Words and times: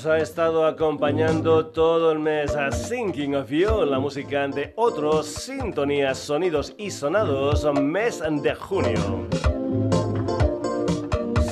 nos 0.00 0.06
ha 0.06 0.16
estado 0.16 0.64
acompañando 0.64 1.66
todo 1.66 2.12
el 2.12 2.20
mes 2.20 2.56
a 2.56 2.70
Thinking 2.70 3.34
of 3.34 3.50
You, 3.50 3.84
la 3.84 3.98
música 3.98 4.48
de 4.48 4.72
otros 4.76 5.26
sintonías, 5.26 6.18
sonidos 6.18 6.72
y 6.78 6.90
sonados, 6.90 7.68
mes 7.82 8.22
de 8.42 8.54
junio. 8.54 9.28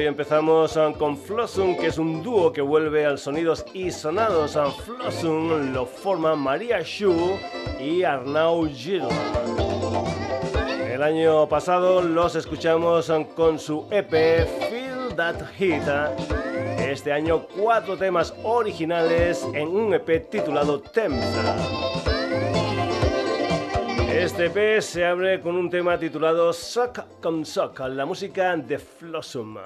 sonidosisonados.gmail.com 0.00 0.06
empezamos 0.06 0.76
ah, 0.78 0.92
con 0.98 1.16
Flossum, 1.16 1.76
que 1.76 1.88
es 1.88 1.98
un 1.98 2.22
dúo 2.22 2.52
que 2.52 2.62
vuelve 2.62 3.04
al 3.04 3.18
sonidos 3.18 3.64
y 3.74 3.90
sonados. 3.90 4.56
ah, 4.56 4.70
Flossum 4.70 5.72
lo 5.74 5.84
forman 5.84 6.38
María 6.38 6.80
Shu 6.80 7.38
y 7.78 8.02
Arnau 8.02 8.66
Gil. 8.68 9.02
El 10.90 11.02
año 11.02 11.46
pasado 11.48 12.00
los 12.00 12.34
escuchamos 12.34 13.10
ah, 13.10 13.26
con 13.34 13.58
su 13.58 13.86
EP 13.90 14.10
Feel 14.70 15.14
That 15.16 15.36
Hit. 15.58 15.82
Este 16.78 17.12
año 17.12 17.46
cuatro 17.58 17.96
temas 17.98 18.32
originales 18.42 19.46
en 19.52 19.68
un 19.68 19.92
EP 19.92 20.30
titulado 20.30 20.80
Tempta. 20.80 22.09
Este 24.12 24.46
EP 24.46 24.80
se 24.80 25.04
abre 25.04 25.40
con 25.40 25.56
un 25.56 25.70
tema 25.70 25.98
titulado 25.98 26.52
Suck 26.52 27.20
Come 27.20 27.44
Suck, 27.44 27.78
la 27.88 28.04
música 28.04 28.56
de 28.56 28.78
Flossum. 28.78 29.56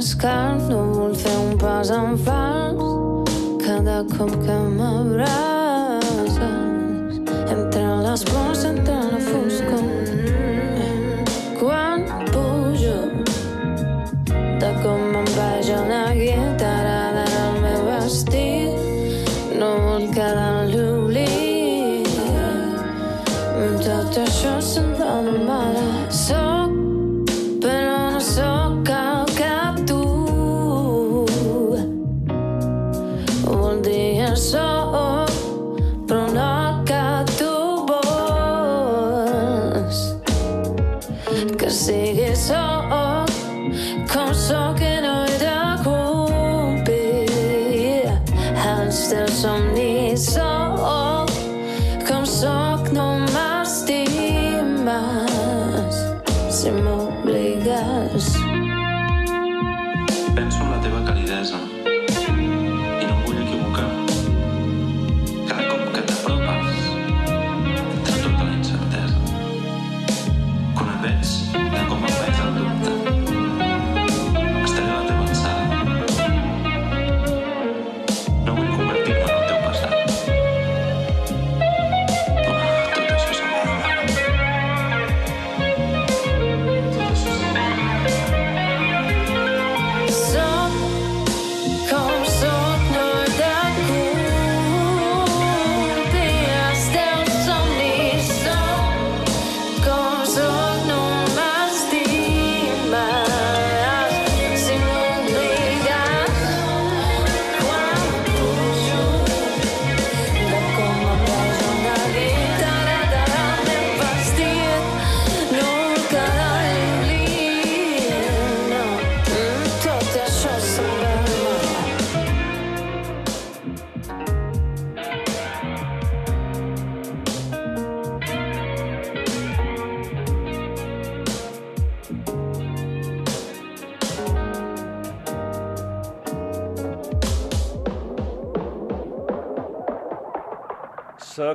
buscar, 0.00 0.58
no 0.68 0.78
vull 0.92 1.14
fer 1.14 1.29
un 1.29 1.29
pas 1.29 1.29
en 1.88 2.18
fals. 2.18 2.84
Cada 3.64 4.04
cop 4.04 4.30
que 4.44 4.56
m'abraces, 4.76 6.36
entre 7.48 7.84
les 8.04 8.24
pors, 8.24 8.64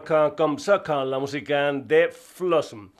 com 0.06 0.58
la 1.06 1.20
música 1.20 1.72
de 1.74 2.10
Flossum. 2.10 2.92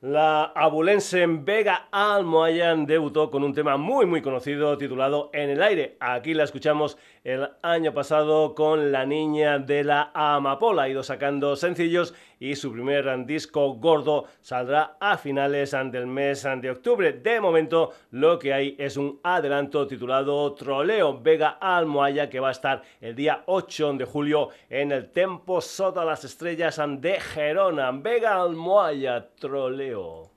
La 0.00 0.44
abulense 0.54 1.24
Vega 1.26 1.88
Almohayan 1.90 2.86
debutó 2.86 3.30
con 3.30 3.42
un 3.42 3.52
tema 3.52 3.76
muy 3.76 4.06
muy 4.06 4.22
conocido 4.22 4.78
titulado 4.78 5.30
En 5.32 5.50
el 5.50 5.62
aire. 5.62 5.96
Aquí 5.98 6.34
la 6.34 6.44
escuchamos 6.44 6.98
el 7.24 7.48
año 7.62 7.94
pasado 7.94 8.54
con 8.54 8.90
La 8.90 9.06
niña 9.06 9.58
de 9.58 9.84
la 9.84 10.10
amapola. 10.12 10.82
Ha 10.82 10.88
ido 10.88 11.02
sacando 11.02 11.54
sencillos 11.54 12.14
y 12.40 12.56
su 12.56 12.72
primer 12.72 13.24
disco 13.24 13.74
gordo 13.74 14.24
saldrá 14.40 14.96
a 14.98 15.16
finales 15.16 15.70
del 15.70 16.08
mes 16.08 16.42
de 16.60 16.70
octubre. 16.70 17.12
De 17.12 17.40
momento 17.40 17.92
lo 18.10 18.38
que 18.38 18.52
hay 18.52 18.74
es 18.78 18.96
un 18.96 19.20
adelanto 19.22 19.86
titulado 19.86 20.52
Troleo 20.54 21.20
Vega 21.20 21.58
Almohaya 21.60 22.28
que 22.28 22.40
va 22.40 22.48
a 22.48 22.52
estar 22.52 22.82
el 23.00 23.14
día 23.14 23.44
8 23.46 23.92
de 23.94 24.04
julio 24.04 24.48
en 24.68 24.90
el 24.90 25.10
Tempo 25.10 25.60
Sota 25.60 26.04
las 26.04 26.24
Estrellas 26.24 26.80
de 26.98 27.20
Gerona. 27.20 27.92
Vega 27.92 28.42
Almohaya 28.42 29.28
Troleo. 29.38 30.31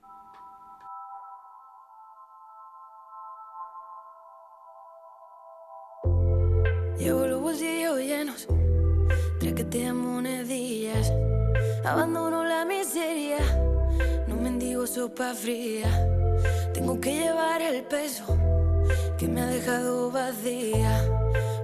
Llevo 7.06 7.24
los 7.28 7.40
bolsillos 7.40 8.00
llenos, 8.00 8.48
tres 9.38 9.54
que 9.54 9.62
traquetea 9.62 9.94
monedillas. 9.94 11.12
Abandono 11.84 12.42
la 12.42 12.64
miseria, 12.64 13.38
no 14.26 14.34
mendigo 14.34 14.88
sopa 14.88 15.32
fría. 15.32 15.88
Tengo 16.74 17.00
que 17.00 17.14
llevar 17.14 17.62
el 17.62 17.84
peso 17.84 18.24
que 19.18 19.28
me 19.28 19.40
ha 19.40 19.46
dejado 19.46 20.10
vacía. 20.10 21.00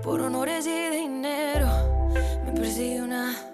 Por 0.05 0.21
honores 0.21 0.65
y 0.65 0.97
dinero 0.97 1.67
me 2.47 2.53
persigue 2.53 3.03
una 3.03 3.52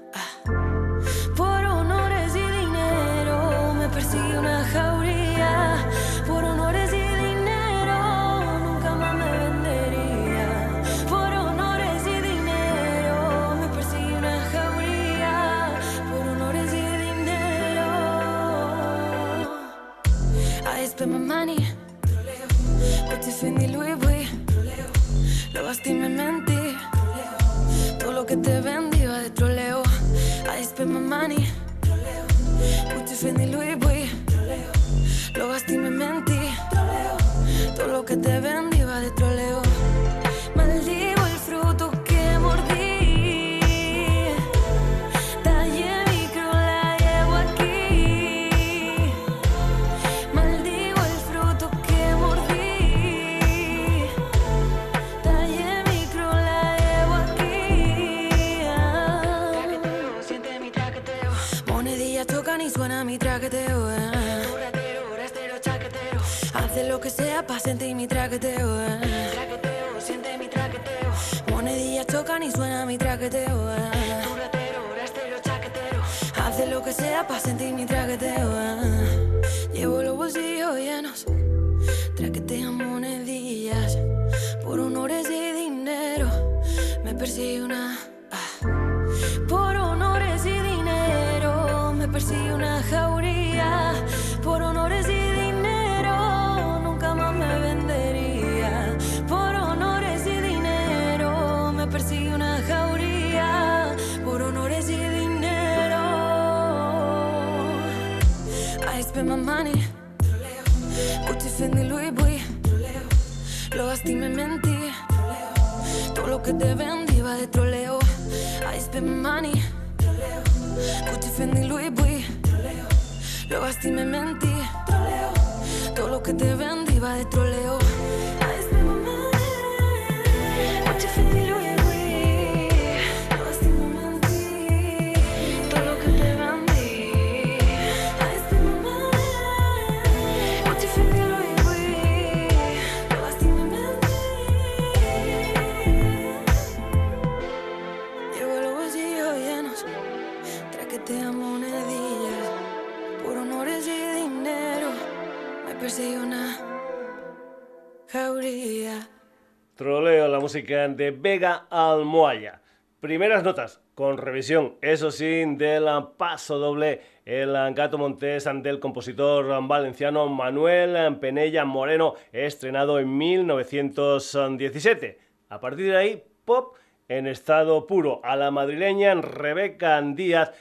de 160.62 161.10
Vega 161.12 161.66
Almohaya. 161.70 162.60
Primeras 163.00 163.44
notas, 163.44 163.80
con 163.94 164.18
revisión, 164.18 164.74
eso 164.80 165.12
sí, 165.12 165.44
del 165.46 165.86
paso 166.16 166.58
doble, 166.58 167.00
el 167.24 167.52
gato 167.74 167.96
montés 167.96 168.48
del 168.62 168.80
compositor 168.80 169.46
valenciano 169.68 170.26
Manuel 170.28 171.16
Penella 171.18 171.64
Moreno, 171.64 172.14
estrenado 172.32 172.98
en 172.98 173.16
1917. 173.16 175.20
A 175.48 175.60
partir 175.60 175.92
de 175.92 175.96
ahí, 175.96 176.24
pop 176.44 176.74
en 177.08 177.26
estado 177.26 177.86
puro. 177.86 178.20
A 178.22 178.36
la 178.36 178.50
madrileña 178.50 179.14
Rebeca 179.14 180.00
Díaz 180.02 180.52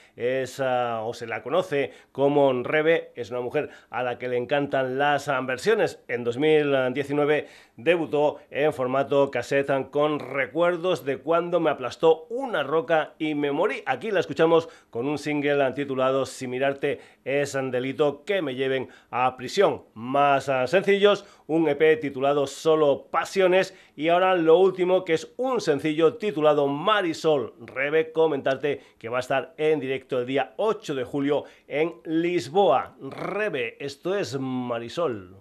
ah, 0.60 1.02
o 1.04 1.14
se 1.14 1.26
la 1.26 1.42
conoce 1.42 1.92
como 2.10 2.52
Rebe, 2.62 3.12
es 3.14 3.30
una 3.30 3.40
mujer 3.40 3.70
a 3.90 4.02
la 4.02 4.18
que 4.18 4.28
le 4.28 4.36
encantan 4.36 4.98
las 4.98 5.28
ah, 5.28 5.40
versiones. 5.42 6.00
En 6.08 6.24
2019 6.24 7.46
debutó 7.78 8.38
en 8.50 8.74
formato 8.74 9.30
cassette 9.30 9.90
con 9.90 10.18
recuerdos 10.18 11.04
de 11.04 11.18
cuando 11.18 11.60
me 11.60 11.70
aplastó 11.70 12.26
una 12.28 12.62
roca 12.62 13.14
y 13.18 13.34
me 13.34 13.52
morí. 13.52 13.82
Aquí 13.86 14.10
la 14.10 14.20
escuchamos 14.20 14.68
con 14.90 15.06
un 15.06 15.16
single 15.16 15.72
titulado 15.72 16.26
Si 16.26 16.46
mirarte 16.46 17.00
es 17.24 17.54
un 17.54 17.70
delito 17.70 18.24
que 18.24 18.42
me 18.42 18.56
lleven 18.56 18.88
a 19.10 19.36
prisión. 19.36 19.84
Más 19.94 20.48
ah, 20.48 20.66
sencillos, 20.66 21.24
un 21.46 21.68
EP 21.68 22.00
titulado 22.00 22.46
Solo 22.46 23.06
Pasiones 23.10 23.74
y 23.96 24.08
ahora 24.08 24.34
lo 24.34 24.58
último 24.58 25.04
que 25.04 25.14
es 25.14 25.32
un 25.36 25.60
sencillo 25.60 26.14
titulado 26.14 26.66
Marisol 26.66 27.54
Rebe. 27.60 28.10
Comentarte 28.12 28.80
que 28.98 29.08
va 29.08 29.18
a 29.18 29.20
estar 29.20 29.54
en 29.56 29.78
directo 29.78 30.18
el 30.18 30.26
día 30.26 30.52
8 30.56 30.96
de 30.96 31.04
julio 31.04 31.44
en 31.68 31.94
Lisboa. 32.04 32.96
Rebe, 33.00 33.76
esto 33.78 34.16
es 34.16 34.36
Marisol. 34.38 35.36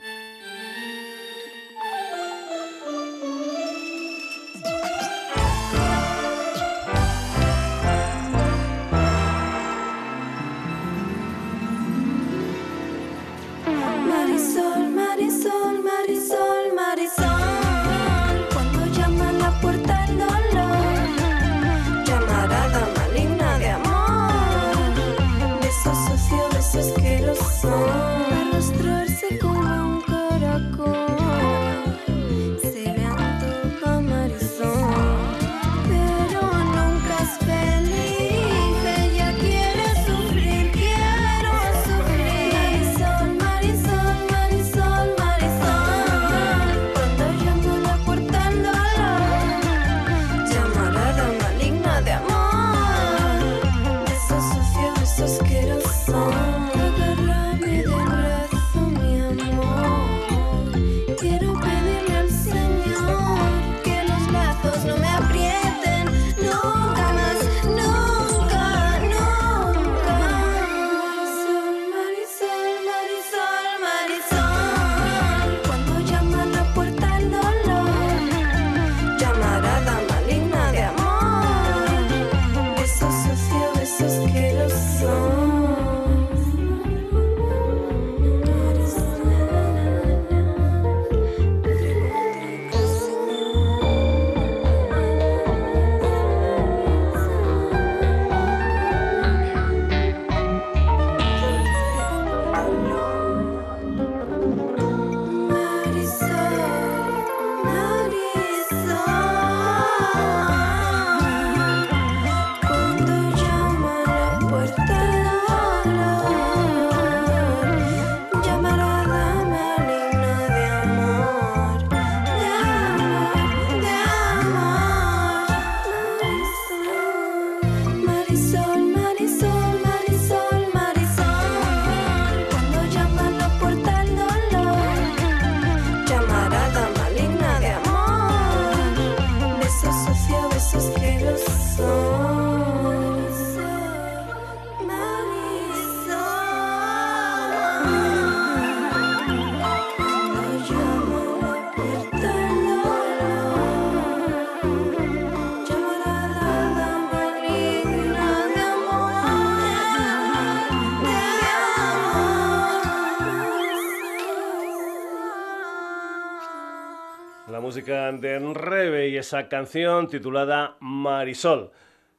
Esa 169.27 169.49
canción 169.49 170.07
titulada 170.07 170.77
Marisol. 170.79 171.71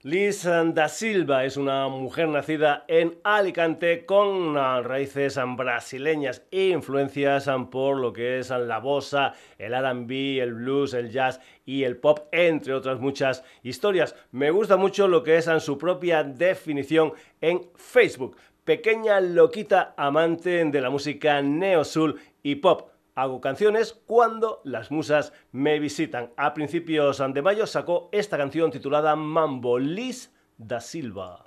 Liz 0.03 0.45
da 0.45 0.89
Silva 0.91 1.47
es 1.47 1.57
una 1.57 1.89
mujer 1.89 2.29
nacida 2.29 2.85
en 2.87 3.17
Alicante 3.25 4.05
con 4.05 4.55
raíces 4.55 5.41
brasileñas 5.57 6.43
e 6.51 6.69
influencias 6.69 7.49
por 7.71 7.97
lo 7.97 8.13
que 8.13 8.41
es 8.41 8.51
la 8.51 8.79
bossa, 8.79 9.33
el 9.57 9.73
R&B, 9.73 10.39
el 10.39 10.53
blues, 10.53 10.93
el 10.93 11.09
jazz 11.09 11.41
y 11.65 11.85
el 11.85 11.97
pop, 11.97 12.29
entre 12.31 12.75
otras 12.75 13.01
muchas 13.01 13.43
historias. 13.63 14.15
Me 14.31 14.51
gusta 14.51 14.77
mucho 14.77 15.09
lo 15.09 15.23
que 15.23 15.39
es 15.39 15.47
en 15.47 15.61
su 15.61 15.79
propia 15.79 16.23
definición 16.25 17.15
en 17.41 17.71
Facebook. 17.75 18.37
Pequeña 18.65 19.19
loquita 19.21 19.95
amante 19.97 20.63
de 20.63 20.81
la 20.83 20.91
música 20.91 21.41
neo-soul 21.41 22.21
y 22.43 22.57
pop 22.57 22.91
Hago 23.19 23.41
canciones 23.41 24.01
cuando 24.07 24.61
las 24.63 24.93
musas 24.93 25.33
me 25.51 25.81
visitan. 25.81 26.31
A 26.37 26.55
principios 26.55 27.19
de 27.19 27.43
mayo 27.43 27.67
sacó 27.67 28.09
esta 28.13 28.39
canción 28.39 28.71
titulada 28.71 29.17
Mambo 29.17 29.77
Liz 29.81 30.31
da 30.57 30.81
Silva. 30.81 31.43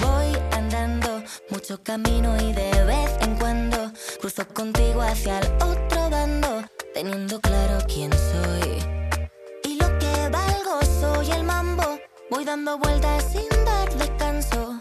Voy 0.00 0.32
andando 0.52 1.22
mucho 1.50 1.82
camino 1.82 2.34
y 2.38 2.54
de 2.54 2.84
vez 2.86 3.18
en 3.20 3.36
cuando 3.36 3.92
cruzo 4.18 4.48
contigo 4.54 5.02
hacia 5.02 5.40
el 5.40 5.46
otro 5.56 6.08
bando, 6.08 6.62
teniendo 6.94 7.38
claro 7.38 7.84
quién 7.86 8.10
soy 8.14 8.95
soy 11.26 11.36
el 11.36 11.44
mambo. 11.44 11.98
Voy 12.30 12.44
dando 12.44 12.78
vueltas 12.78 13.24
sin 13.32 13.48
dar 13.64 13.92
descanso. 13.94 14.80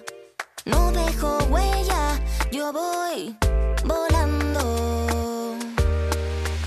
No 0.66 0.92
dejo 0.92 1.38
huella, 1.50 2.20
yo 2.52 2.72
voy 2.72 3.36
volando. 3.84 5.56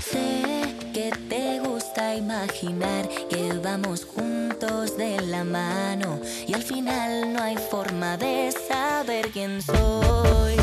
Sé 0.01 0.75
que 0.93 1.11
te 1.29 1.59
gusta 1.59 2.15
imaginar 2.15 3.07
que 3.29 3.53
vamos 3.63 4.05
juntos 4.05 4.97
de 4.97 5.21
la 5.21 5.43
mano 5.43 6.19
y 6.47 6.53
al 6.53 6.63
final 6.63 7.33
no 7.33 7.43
hay 7.43 7.57
forma 7.57 8.17
de 8.17 8.51
saber 8.51 9.29
quién 9.31 9.61
soy. 9.61 10.55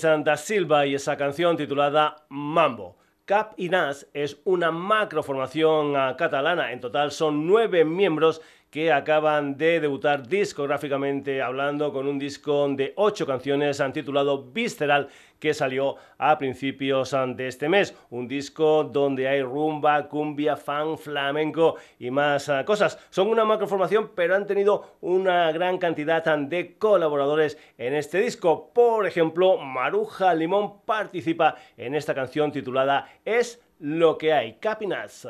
Santa 0.00 0.38
Silva 0.38 0.86
y 0.86 0.94
esa 0.94 1.18
canción 1.18 1.58
titulada 1.58 2.24
Mambo. 2.30 2.96
Cap 3.26 3.52
y 3.58 3.68
Nas 3.68 4.08
es 4.14 4.40
una 4.44 4.70
macroformación 4.70 5.92
catalana. 6.16 6.72
En 6.72 6.80
total 6.80 7.12
son 7.12 7.46
nueve 7.46 7.84
miembros 7.84 8.39
que 8.70 8.92
acaban 8.92 9.56
de 9.56 9.80
debutar 9.80 10.28
discográficamente 10.28 11.42
hablando 11.42 11.92
con 11.92 12.06
un 12.06 12.18
disco 12.18 12.68
de 12.68 12.92
ocho 12.96 13.26
canciones 13.26 13.82
titulado 13.92 14.44
Visceral 14.44 15.08
que 15.40 15.54
salió 15.54 15.96
a 16.18 16.38
principios 16.38 17.16
de 17.34 17.48
este 17.48 17.68
mes. 17.68 17.96
Un 18.10 18.28
disco 18.28 18.84
donde 18.84 19.26
hay 19.26 19.42
rumba, 19.42 20.06
cumbia, 20.06 20.56
fan, 20.56 20.96
flamenco 20.98 21.76
y 21.98 22.10
más 22.10 22.48
ah, 22.48 22.64
cosas. 22.64 22.98
Son 23.10 23.26
una 23.26 23.44
macroformación 23.44 24.12
pero 24.14 24.36
han 24.36 24.46
tenido 24.46 24.96
una 25.00 25.50
gran 25.50 25.78
cantidad 25.78 26.22
de 26.38 26.76
colaboradores 26.76 27.58
en 27.76 27.94
este 27.94 28.20
disco. 28.20 28.70
Por 28.72 29.06
ejemplo, 29.06 29.56
Maruja 29.56 30.32
Limón 30.34 30.82
participa 30.84 31.56
en 31.76 31.94
esta 31.96 32.14
canción 32.14 32.52
titulada 32.52 33.08
Es 33.24 33.60
lo 33.80 34.16
que 34.16 34.32
hay. 34.32 34.54
Capinas. 34.60 35.26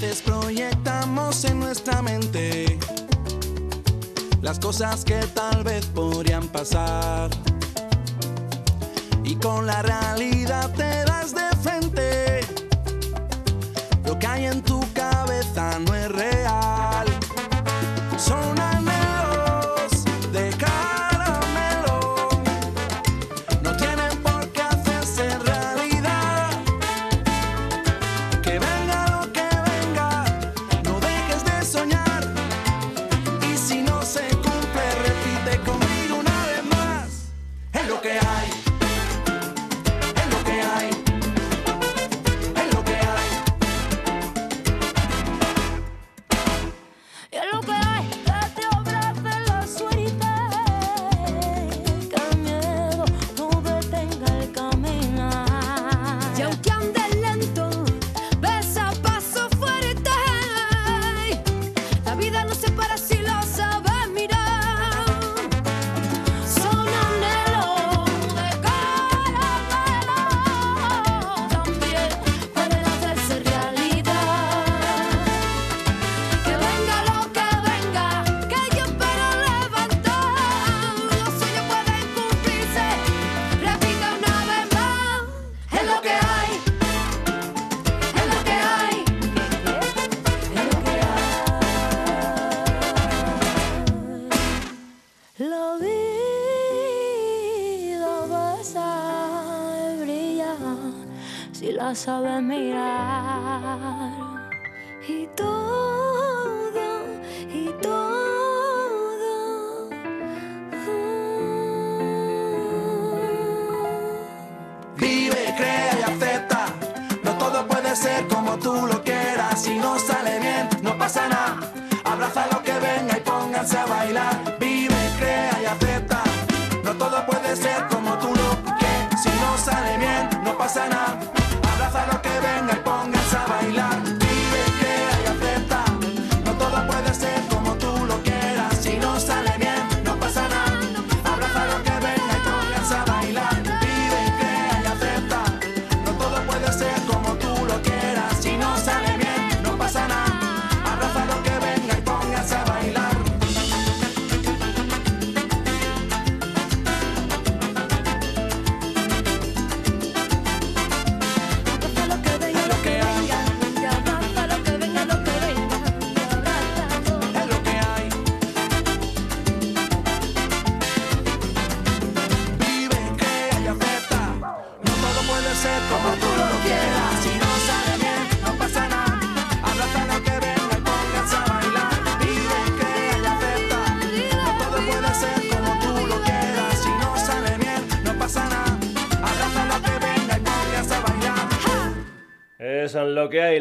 Veces 0.00 0.22
proyectamos 0.22 1.44
en 1.44 1.60
nuestra 1.60 2.00
mente 2.00 2.78
las 4.40 4.58
cosas 4.58 5.04
que 5.04 5.18
tal 5.34 5.62
vez 5.62 5.84
podrían 5.86 6.48
pasar. 6.48 7.30
Y 9.24 9.36
con 9.36 9.66
la 9.66 9.82
realidad 9.82 10.72
te 10.72 11.04
das 11.04 11.34
de 11.34 11.56
frente. 11.62 12.40
Lo 14.06 14.18
que 14.18 14.26
hay 14.26 14.46
en 14.46 14.62
tu 14.62 14.80
cabeza 14.94 15.78
no 15.80 15.94
es 15.94 16.10
real. 16.10 16.29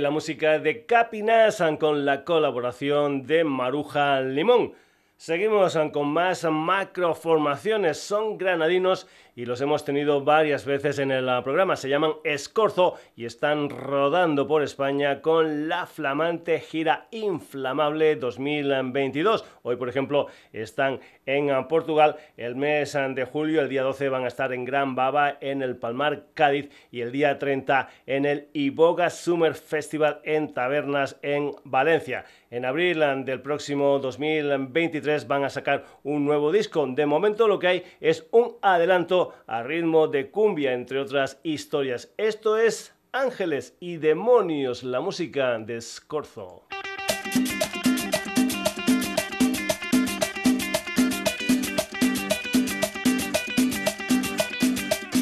La 0.09 0.13
música 0.13 0.57
de 0.57 0.87
Capinasan 0.87 1.77
con 1.77 2.03
la 2.03 2.25
colaboración 2.25 3.27
de 3.27 3.43
Maruja 3.43 4.19
Limón. 4.21 4.73
Seguimos 5.17 5.77
con 5.93 6.07
más 6.07 6.43
macroformaciones, 6.45 7.99
son 7.99 8.39
granadinos 8.39 9.05
y 9.39 9.45
los 9.45 9.61
hemos 9.61 9.85
tenido 9.85 10.21
varias 10.25 10.65
veces 10.65 10.99
en 10.99 11.11
el 11.11 11.23
programa. 11.43 11.77
Se 11.77 11.87
llaman 11.87 12.11
Escorzo 12.25 12.95
y 13.15 13.23
están 13.23 13.69
rodando 13.69 14.45
por 14.45 14.63
España 14.63 15.21
con 15.21 15.69
la 15.69 15.85
flamante 15.85 16.59
gira 16.59 17.07
Inflamable 17.11 18.17
2022. 18.17 19.45
Hoy, 19.61 19.77
por 19.77 19.87
ejemplo, 19.87 20.27
están 20.51 20.99
en 21.25 21.67
Portugal. 21.69 22.17
El 22.35 22.57
mes 22.57 22.91
de 22.91 23.23
julio, 23.23 23.61
el 23.61 23.69
día 23.69 23.83
12, 23.83 24.09
van 24.09 24.25
a 24.25 24.27
estar 24.27 24.51
en 24.51 24.65
Gran 24.65 24.95
Baba, 24.95 25.37
en 25.39 25.61
el 25.61 25.77
Palmar, 25.77 26.25
Cádiz, 26.33 26.69
y 26.91 26.99
el 26.99 27.13
día 27.13 27.39
30 27.39 27.87
en 28.07 28.25
el 28.25 28.49
Iboga 28.51 29.09
Summer 29.09 29.53
Festival 29.53 30.19
en 30.25 30.53
Tabernas, 30.53 31.15
en 31.21 31.53
Valencia. 31.63 32.25
En 32.51 32.65
abril 32.65 32.99
del 33.25 33.41
próximo 33.41 33.99
2023 33.99 35.27
van 35.27 35.43
a 35.43 35.51
sacar 35.51 35.85
un 36.01 36.25
nuevo 36.25 36.51
disco. 36.51 36.83
De 36.87 37.05
momento 37.05 37.47
lo 37.47 37.59
que 37.59 37.67
hay 37.67 37.83
es 38.01 38.25
un 38.31 38.55
adelanto 38.63 39.35
a 39.45 39.61
ritmo 39.61 40.07
de 40.07 40.31
cumbia, 40.31 40.73
entre 40.73 40.99
otras 40.99 41.39
historias. 41.43 42.11
Esto 42.17 42.57
es 42.57 42.95
Ángeles 43.11 43.75
y 43.79 43.97
Demonios, 43.97 44.81
la 44.81 44.99
música 44.99 45.59
de 45.59 45.79
Scorzo. 45.79 46.63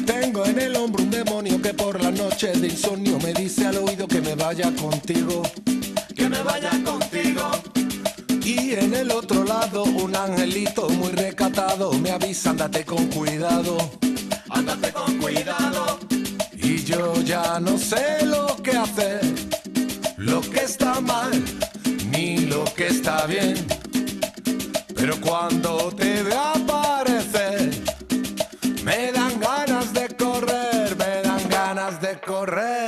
Tengo 0.06 0.46
en 0.46 0.58
el 0.60 0.76
hombro 0.76 1.02
un 1.04 1.10
demonio 1.10 1.60
que 1.60 1.74
por 1.74 2.02
la 2.02 2.10
noche 2.10 2.52
de 2.52 2.68
insomnio 2.68 3.18
me 3.18 3.34
dice 3.34 3.66
al 3.66 3.76
oído 3.76 4.08
que 4.08 4.22
me 4.22 4.34
vaya 4.34 4.72
contigo, 4.80 5.42
que 6.18 6.28
me 6.28 6.42
vaya 6.42 6.70
contigo. 6.84 7.44
Y 8.42 8.74
en 8.74 8.92
el 8.94 9.10
otro 9.10 9.44
lado 9.44 9.84
un 9.84 10.14
angelito 10.16 10.88
muy 10.90 11.12
recatado 11.12 11.92
me 11.92 12.10
avisa, 12.10 12.50
ándate 12.50 12.84
con 12.84 13.06
cuidado, 13.06 13.78
ándate 14.50 14.92
con 14.92 15.18
cuidado. 15.18 15.98
Y 16.54 16.82
yo 16.84 17.14
ya 17.22 17.60
no 17.60 17.78
sé 17.78 18.26
lo 18.26 18.46
que 18.64 18.72
hacer, 18.72 19.20
lo 20.16 20.40
que 20.40 20.60
está 20.70 21.00
mal, 21.00 21.32
ni 22.10 22.38
lo 22.52 22.64
que 22.76 22.88
está 22.88 23.26
bien. 23.26 23.54
Pero 24.96 25.20
cuando 25.20 25.92
te 26.00 26.22
veo 26.24 26.40
aparecer, 26.40 27.70
me 28.82 29.12
dan 29.12 29.38
ganas 29.38 29.92
de 29.92 30.08
correr, 30.16 30.96
me 30.96 31.22
dan 31.22 31.48
ganas 31.48 32.00
de 32.00 32.18
correr, 32.20 32.87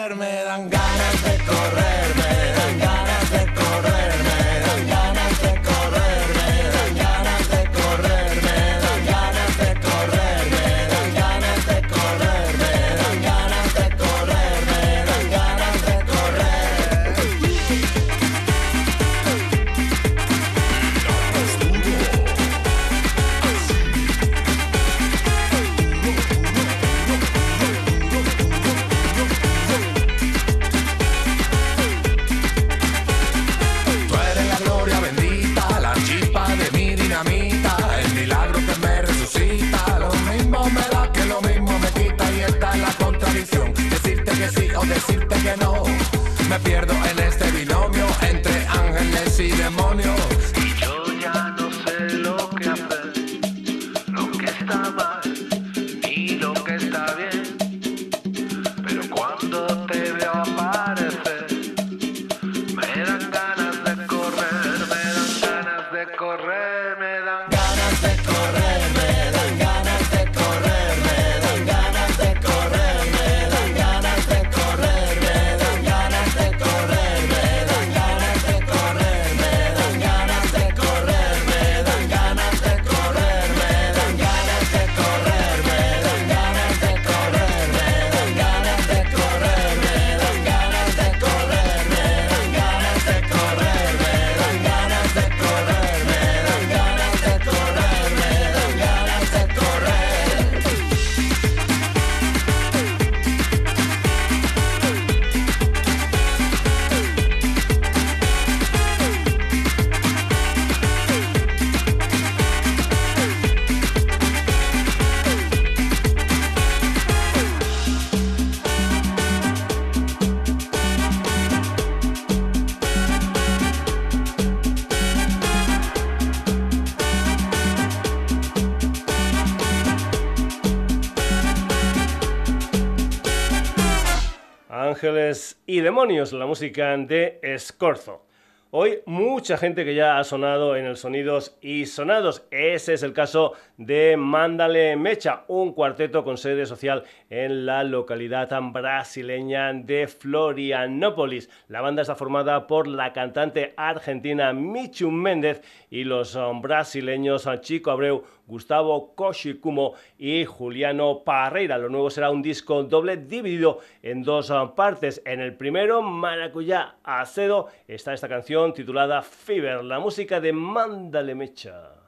y 135.71 135.83
Demonios, 135.83 136.33
la 136.33 136.47
música 136.47 136.97
de 136.97 137.41
Scorzo. 137.57 138.27
Hoy 138.73 139.03
mucha 139.07 139.57
gente 139.57 139.85
que 139.85 139.95
ya 139.95 140.19
ha 140.19 140.25
sonado 140.25 140.75
en 140.75 140.85
el 140.85 140.97
Sonidos 140.97 141.57
y 141.61 141.87
Sonados. 141.87 142.43
Ese 142.51 142.95
es 142.95 143.05
el 143.05 143.13
caso 143.13 143.53
de 143.81 144.14
Mándale 144.19 144.95
Mecha, 144.95 145.45
un 145.49 145.73
cuarteto 145.73 146.23
con 146.23 146.37
sede 146.37 146.66
social 146.66 147.05
en 147.31 147.64
la 147.64 147.83
localidad 147.83 148.51
brasileña 148.61 149.73
de 149.73 150.07
Florianópolis. 150.07 151.49
La 151.66 151.81
banda 151.81 152.03
está 152.03 152.14
formada 152.14 152.66
por 152.66 152.87
la 152.87 153.14
cantante 153.14 153.73
argentina 153.79 154.53
Michu 154.53 155.11
Méndez 155.11 155.62
y 155.88 156.05
los 156.05 156.35
um, 156.35 156.61
brasileños 156.61 157.47
uh, 157.47 157.57
Chico 157.57 157.90
Abreu, 157.90 158.23
Gustavo 158.47 159.14
Koshikumo 159.14 159.95
y 160.19 160.45
Juliano 160.45 161.25
Parreira. 161.25 161.79
Lo 161.79 161.88
nuevo 161.88 162.11
será 162.11 162.31
un 162.31 162.43
disco 162.43 162.83
doble 162.83 163.16
dividido 163.16 163.79
en 164.03 164.23
dos 164.23 164.51
uh, 164.51 164.75
partes. 164.75 165.23
En 165.25 165.40
el 165.40 165.57
primero, 165.57 166.03
Maracuyá 166.03 166.97
Acedo, 167.03 167.69
está 167.88 168.12
esta 168.12 168.29
canción 168.29 168.75
titulada 168.75 169.23
Fever, 169.23 169.83
la 169.85 169.99
música 169.99 170.38
de 170.38 170.53
Mándale 170.53 171.35
Mecha. 171.35 172.00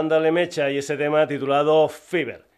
Mándale 0.00 0.32
Mecha 0.32 0.70
y 0.70 0.78
ese 0.78 0.96
tema 0.96 1.26
titulado 1.26 1.86
Fever. 1.86 2.49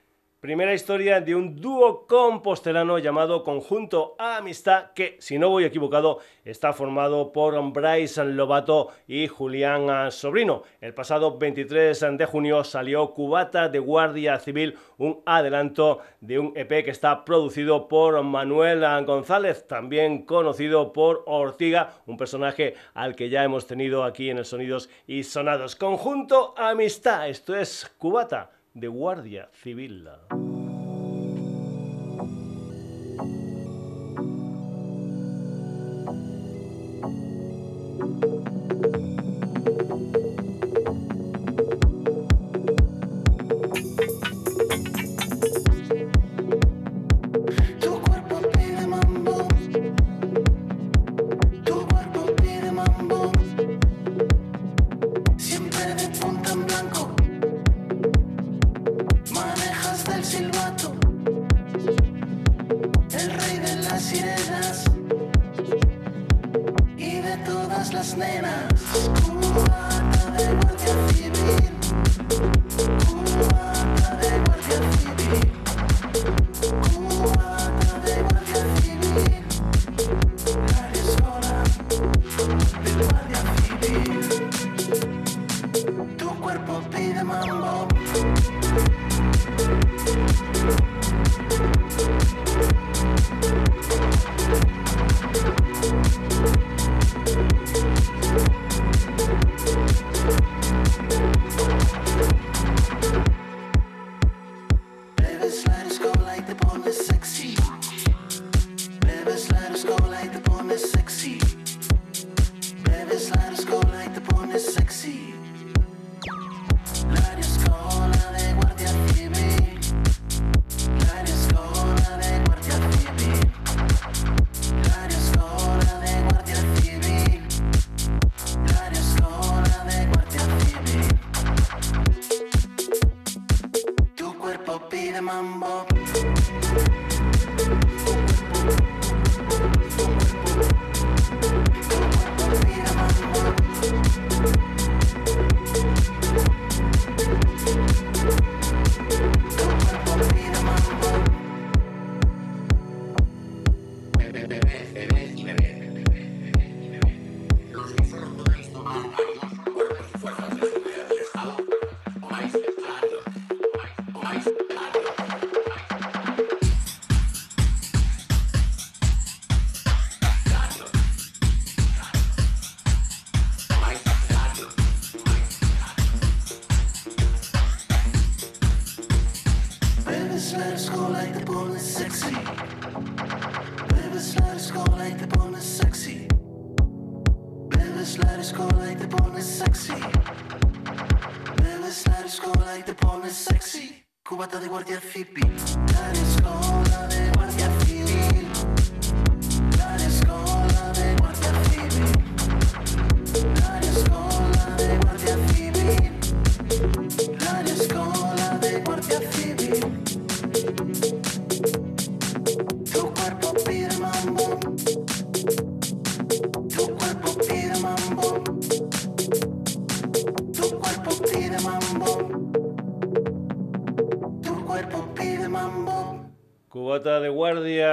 Primera 0.42 0.74
historia 0.74 1.20
de 1.20 1.36
un 1.36 1.60
dúo 1.60 2.04
compostelano 2.08 2.98
llamado 2.98 3.44
Conjunto 3.44 4.16
Amistad, 4.18 4.90
que, 4.92 5.16
si 5.20 5.38
no 5.38 5.50
voy 5.50 5.62
equivocado, 5.62 6.18
está 6.44 6.72
formado 6.72 7.30
por 7.32 7.54
Bryce 7.70 8.24
Lobato 8.24 8.88
y 9.06 9.28
Julián 9.28 10.10
Sobrino. 10.10 10.64
El 10.80 10.94
pasado 10.94 11.38
23 11.38 12.16
de 12.18 12.26
junio 12.26 12.64
salió 12.64 13.14
Cubata 13.14 13.68
de 13.68 13.78
Guardia 13.78 14.40
Civil, 14.40 14.76
un 14.98 15.22
adelanto 15.26 16.00
de 16.20 16.40
un 16.40 16.52
EP 16.56 16.84
que 16.84 16.90
está 16.90 17.24
producido 17.24 17.86
por 17.86 18.20
Manuel 18.24 18.80
González, 19.04 19.68
también 19.68 20.26
conocido 20.26 20.92
por 20.92 21.22
Ortiga, 21.26 22.02
un 22.06 22.16
personaje 22.16 22.74
al 22.94 23.14
que 23.14 23.28
ya 23.28 23.44
hemos 23.44 23.68
tenido 23.68 24.02
aquí 24.02 24.28
en 24.28 24.38
el 24.38 24.44
Sonidos 24.44 24.90
y 25.06 25.22
Sonados. 25.22 25.76
Conjunto 25.76 26.52
Amistad, 26.56 27.28
esto 27.28 27.54
es 27.54 27.94
Cubata 27.96 28.50
de 28.74 28.88
Guardia 28.88 29.48
Civil. 29.52 30.08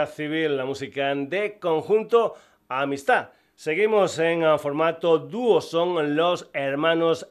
Civil, 0.10 0.58
la 0.58 0.65
música 0.65 1.15
de 1.15 1.58
conjunto 1.60 2.36
Amistad. 2.67 3.30
Seguimos 3.56 4.19
en 4.19 4.43
ah, 4.43 4.58
formato 4.58 5.17
dúo, 5.17 5.62
son 5.62 6.15
los 6.15 6.50
hermanos 6.54 7.29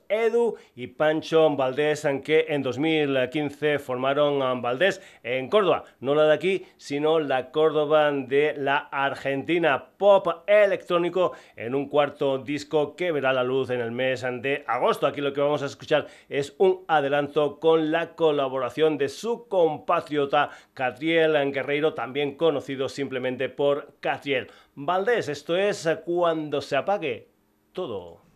Y 0.74 0.88
Pancho 0.88 1.48
Valdés, 1.56 2.06
que 2.24 2.46
en 2.48 2.62
2015 2.62 3.78
formaron 3.78 4.60
Valdés 4.60 5.00
en 5.22 5.48
Córdoba, 5.48 5.84
no 6.00 6.14
la 6.14 6.24
de 6.24 6.34
aquí, 6.34 6.66
sino 6.76 7.18
la 7.18 7.50
Córdoba 7.50 8.12
de 8.12 8.54
la 8.56 8.76
Argentina, 8.90 9.90
pop 9.96 10.26
electrónico 10.46 11.32
en 11.56 11.74
un 11.74 11.88
cuarto 11.88 12.38
disco 12.38 12.94
que 12.94 13.12
verá 13.12 13.32
la 13.32 13.42
luz 13.42 13.70
en 13.70 13.80
el 13.80 13.90
mes 13.90 14.22
de 14.42 14.64
agosto. 14.66 15.06
Aquí 15.06 15.20
lo 15.20 15.32
que 15.32 15.40
vamos 15.40 15.62
a 15.62 15.66
escuchar 15.66 16.06
es 16.28 16.54
un 16.58 16.84
adelanto 16.88 17.58
con 17.58 17.90
la 17.90 18.14
colaboración 18.14 18.98
de 18.98 19.08
su 19.08 19.48
compatriota 19.48 20.50
Catriel 20.74 21.52
Guerreiro, 21.52 21.94
también 21.94 22.36
conocido 22.36 22.88
simplemente 22.88 23.48
por 23.48 23.94
Catriel. 24.00 24.48
Valdés, 24.74 25.28
esto 25.28 25.56
es 25.56 25.88
cuando 26.04 26.60
se 26.60 26.76
apague 26.76 27.28
todo. 27.72 28.27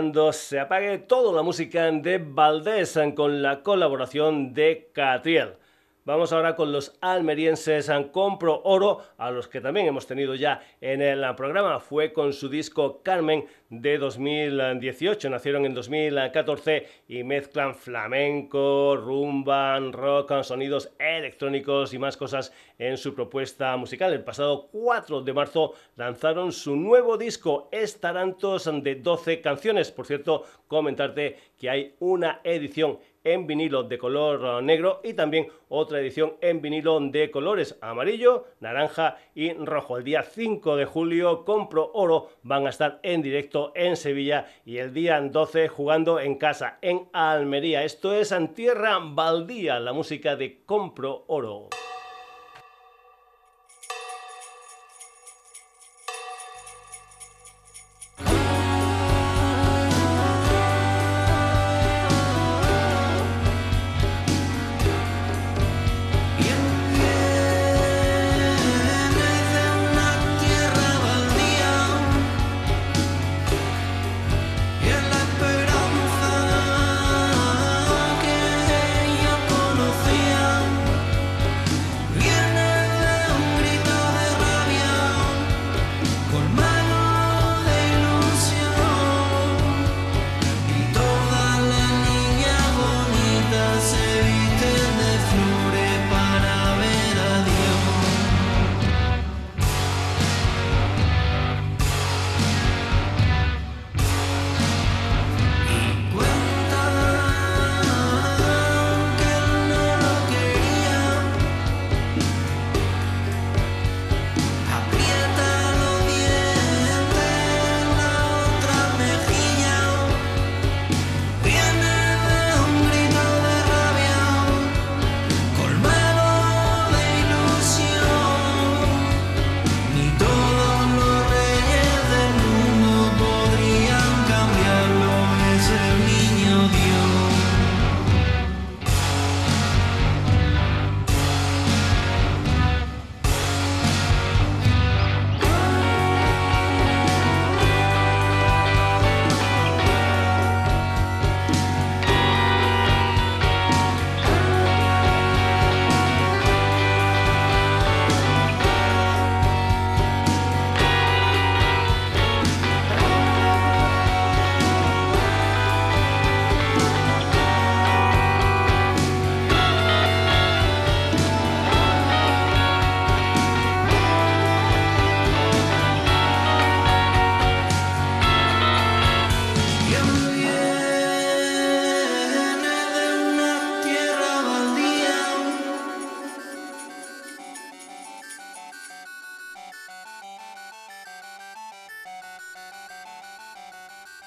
Cuando 0.00 0.32
se 0.32 0.58
apague 0.58 0.96
toda 0.96 1.30
la 1.30 1.42
música 1.42 1.90
de 1.90 2.16
Valdés 2.16 2.98
con 3.14 3.42
la 3.42 3.62
colaboración 3.62 4.54
de 4.54 4.88
Catriel. 4.94 5.59
Vamos 6.10 6.32
ahora 6.32 6.56
con 6.56 6.72
los 6.72 6.98
almerienses 7.00 7.88
Compro 8.10 8.62
Oro, 8.64 8.98
a 9.16 9.30
los 9.30 9.46
que 9.46 9.60
también 9.60 9.86
hemos 9.86 10.08
tenido 10.08 10.34
ya 10.34 10.60
en 10.80 11.02
el 11.02 11.24
programa. 11.36 11.78
Fue 11.78 12.12
con 12.12 12.32
su 12.32 12.48
disco 12.48 13.00
Carmen 13.04 13.46
de 13.68 13.96
2018. 13.96 15.30
Nacieron 15.30 15.66
en 15.66 15.74
2014 15.74 16.88
y 17.06 17.22
mezclan 17.22 17.76
flamenco, 17.76 18.96
rumba, 18.96 19.78
rock, 19.78 20.42
sonidos 20.42 20.90
electrónicos 20.98 21.94
y 21.94 21.98
más 22.00 22.16
cosas 22.16 22.52
en 22.76 22.96
su 22.96 23.14
propuesta 23.14 23.76
musical. 23.76 24.12
El 24.12 24.24
pasado 24.24 24.66
4 24.72 25.22
de 25.22 25.32
marzo 25.32 25.74
lanzaron 25.94 26.50
su 26.50 26.74
nuevo 26.74 27.18
disco, 27.18 27.68
Estarantos 27.70 28.68
de 28.82 28.96
12 28.96 29.40
canciones. 29.40 29.92
Por 29.92 30.06
cierto, 30.06 30.42
comentarte 30.66 31.36
que 31.56 31.70
hay 31.70 31.94
una 32.00 32.40
edición 32.42 32.98
en 33.24 33.46
vinilo 33.46 33.82
de 33.82 33.98
color 33.98 34.62
negro 34.62 35.00
y 35.04 35.14
también 35.14 35.48
otra 35.68 36.00
edición 36.00 36.34
en 36.40 36.60
vinilo 36.60 36.98
de 37.00 37.30
colores 37.30 37.78
amarillo, 37.80 38.46
naranja 38.60 39.16
y 39.34 39.52
rojo. 39.52 39.98
El 39.98 40.04
día 40.04 40.22
5 40.22 40.76
de 40.76 40.84
julio 40.84 41.44
Compro 41.44 41.90
Oro 41.94 42.30
van 42.42 42.66
a 42.66 42.70
estar 42.70 43.00
en 43.02 43.22
directo 43.22 43.72
en 43.74 43.96
Sevilla 43.96 44.46
y 44.64 44.78
el 44.78 44.92
día 44.92 45.20
12 45.20 45.68
jugando 45.68 46.20
en 46.20 46.36
casa 46.36 46.78
en 46.82 47.08
Almería. 47.12 47.84
Esto 47.84 48.12
es 48.14 48.32
en 48.32 48.54
Tierra 48.54 48.98
Baldía, 49.02 49.80
la 49.80 49.92
música 49.92 50.36
de 50.36 50.62
Compro 50.64 51.24
Oro. 51.28 51.68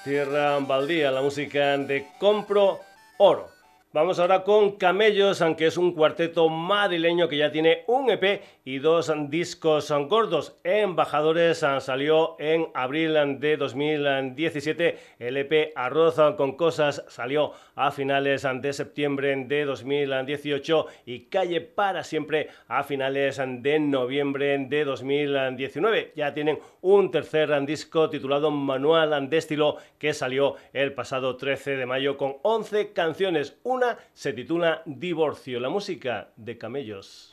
Tierra 0.04 0.58
Baldía, 0.58 1.10
la 1.10 1.22
música 1.22 1.78
de 1.78 2.06
Compro 2.18 2.80
Oro. 3.16 3.53
Vamos 3.94 4.18
ahora 4.18 4.42
con 4.42 4.72
Camellos, 4.72 5.40
aunque 5.40 5.66
es 5.66 5.76
un 5.76 5.92
cuarteto 5.92 6.48
madrileño 6.48 7.28
que 7.28 7.36
ya 7.36 7.52
tiene 7.52 7.84
un 7.86 8.10
EP 8.10 8.42
y 8.64 8.80
dos 8.80 9.12
discos 9.28 9.88
gordos. 10.08 10.56
Embajadores 10.64 11.64
salió 11.78 12.34
en 12.40 12.66
abril 12.74 13.38
de 13.38 13.56
2017. 13.56 14.98
El 15.20 15.36
EP 15.36 15.72
Arroz 15.76 16.16
con 16.36 16.56
Cosas 16.56 17.04
salió 17.06 17.52
a 17.76 17.92
finales 17.92 18.44
de 18.60 18.72
septiembre 18.72 19.44
de 19.46 19.64
2018 19.64 20.86
y 21.06 21.26
Calle 21.26 21.60
para 21.60 22.02
siempre 22.02 22.48
a 22.66 22.82
finales 22.82 23.40
de 23.46 23.78
noviembre 23.78 24.58
de 24.58 24.84
2019. 24.84 26.14
Ya 26.16 26.34
tienen 26.34 26.58
un 26.80 27.12
tercer 27.12 27.64
disco 27.64 28.10
titulado 28.10 28.50
Manual 28.50 29.30
de 29.30 29.36
Estilo 29.36 29.76
que 30.00 30.12
salió 30.12 30.56
el 30.72 30.94
pasado 30.94 31.36
13 31.36 31.76
de 31.76 31.86
mayo 31.86 32.16
con 32.16 32.38
11 32.42 32.92
canciones. 32.92 33.56
Una 33.62 33.83
se 34.12 34.32
titula 34.32 34.82
Divorcio, 34.86 35.60
la 35.60 35.68
música 35.68 36.30
de 36.36 36.58
Camellos. 36.58 37.30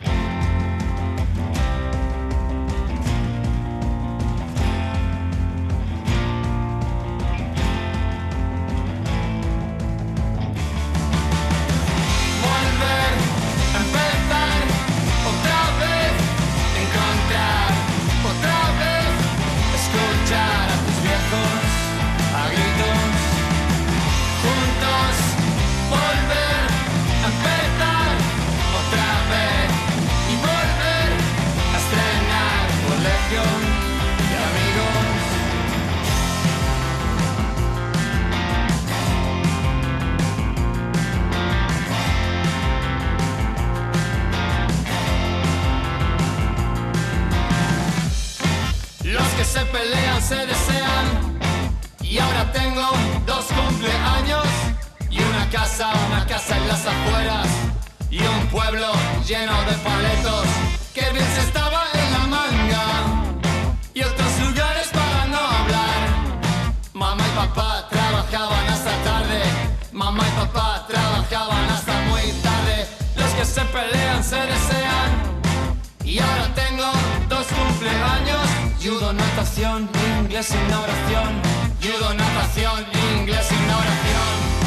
Y 76.11 76.19
ahora 76.19 76.53
tengo 76.53 76.83
dos 77.29 77.47
cumpleaños. 77.47 78.45
Judo, 78.83 79.13
natación, 79.13 79.89
inglés 80.19 80.47
sin 80.47 80.73
oración. 80.73 81.41
Judo, 81.81 82.13
natación, 82.13 82.85
inglés 83.17 83.45
sin 83.47 83.65
oración. 83.81 84.60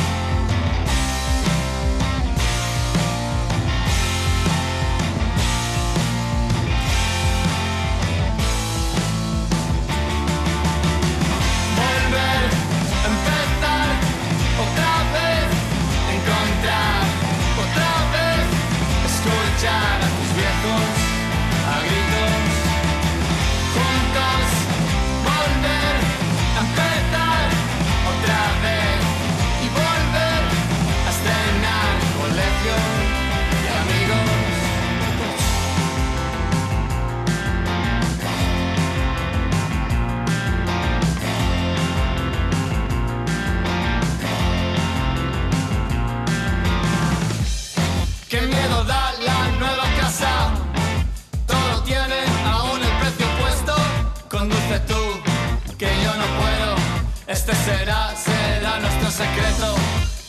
Este 57.35 57.53
será, 57.53 58.15
será 58.15 58.79
nuestro 58.79 59.11
secreto. 59.11 59.75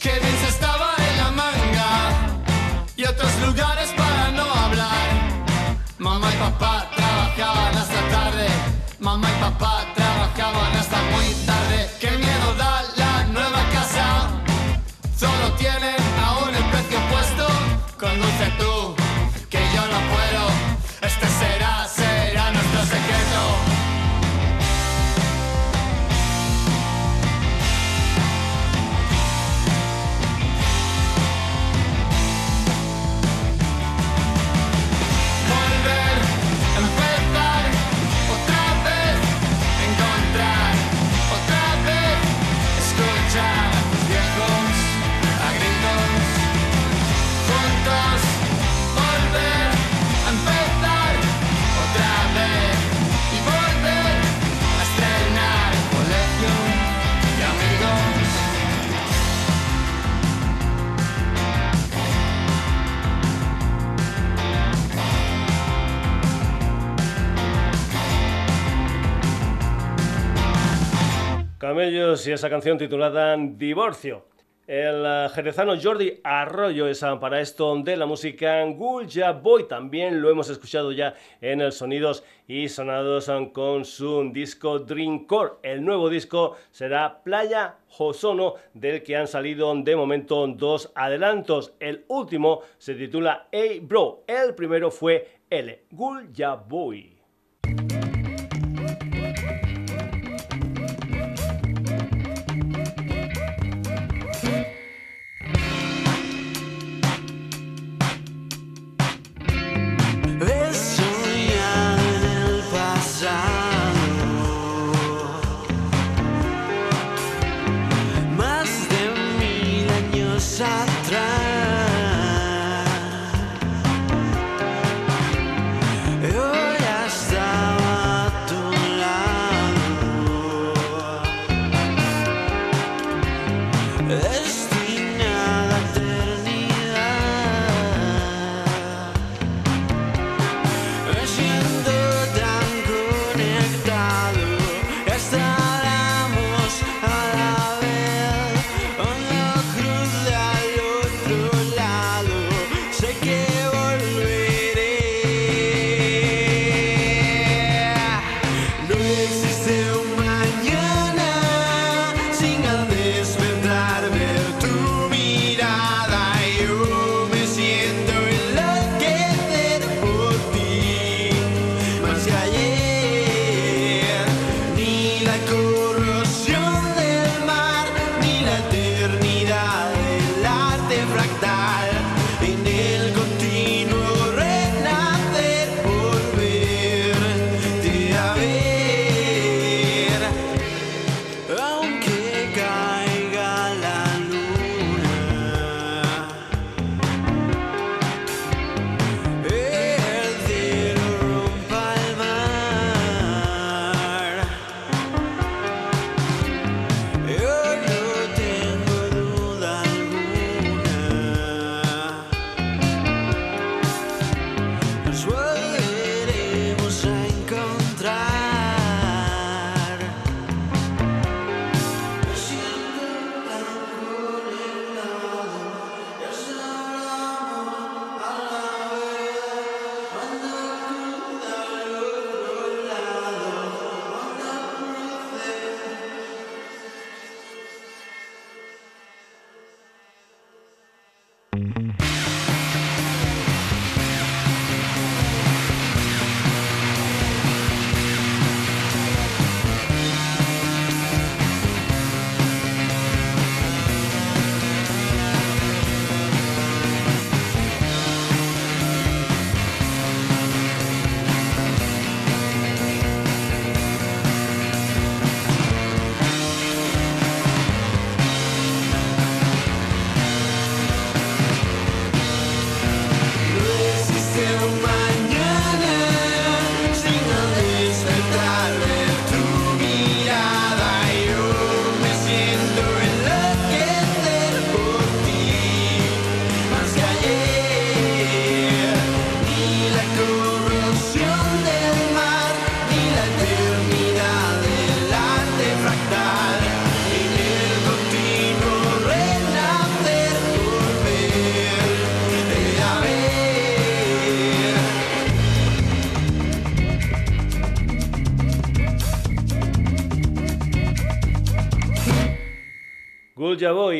Que 0.01 0.09
bien 0.09 0.37
se 0.41 0.47
estaba 0.47 0.89
en 0.97 1.17
la 1.17 1.29
manga. 1.29 1.91
Y 2.95 3.05
otros 3.05 3.31
lugares 3.45 3.89
para 3.95 4.31
no 4.31 4.41
hablar. 4.41 5.07
Mamá 5.99 6.27
y 6.33 6.37
papá 6.37 6.89
trabajaban 6.95 7.77
hasta 7.77 8.01
tarde. 8.09 8.47
Mamá 8.99 9.27
y 9.29 9.39
papá 9.39 9.85
trabajaban 9.93 10.04
Y 71.77 72.31
esa 72.31 72.49
canción 72.49 72.77
titulada 72.77 73.35
Divorcio. 73.37 74.23
El 74.65 75.03
eh, 75.05 75.27
jerezano 75.35 75.73
Jordi 75.79 76.21
Arroyo 76.23 76.87
es 76.87 77.03
para 77.19 77.41
esto 77.41 77.75
de 77.83 77.97
la 77.97 78.05
música 78.05 78.63
Gulja 78.63 79.33
Boy. 79.33 79.67
También 79.67 80.21
lo 80.21 80.29
hemos 80.29 80.49
escuchado 80.49 80.93
ya 80.93 81.15
en 81.41 81.59
el 81.59 81.73
Sonidos 81.73 82.23
y 82.47 82.69
Sonados 82.69 83.29
con 83.51 83.83
su 83.83 84.31
disco 84.31 84.79
Dreamcore. 84.79 85.55
El 85.63 85.83
nuevo 85.83 86.09
disco 86.09 86.55
será 86.71 87.21
Playa 87.21 87.75
Josono, 87.89 88.53
del 88.73 89.03
que 89.03 89.17
han 89.17 89.27
salido 89.27 89.75
de 89.75 89.97
momento 89.97 90.47
dos 90.47 90.93
adelantos. 90.95 91.73
El 91.81 92.05
último 92.07 92.61
se 92.77 92.95
titula 92.95 93.49
Hey 93.51 93.81
Bro. 93.81 94.23
El 94.27 94.55
primero 94.55 94.91
fue 94.91 95.41
L. 95.49 95.83
Gulja 95.91 96.55
Boy. 96.55 97.14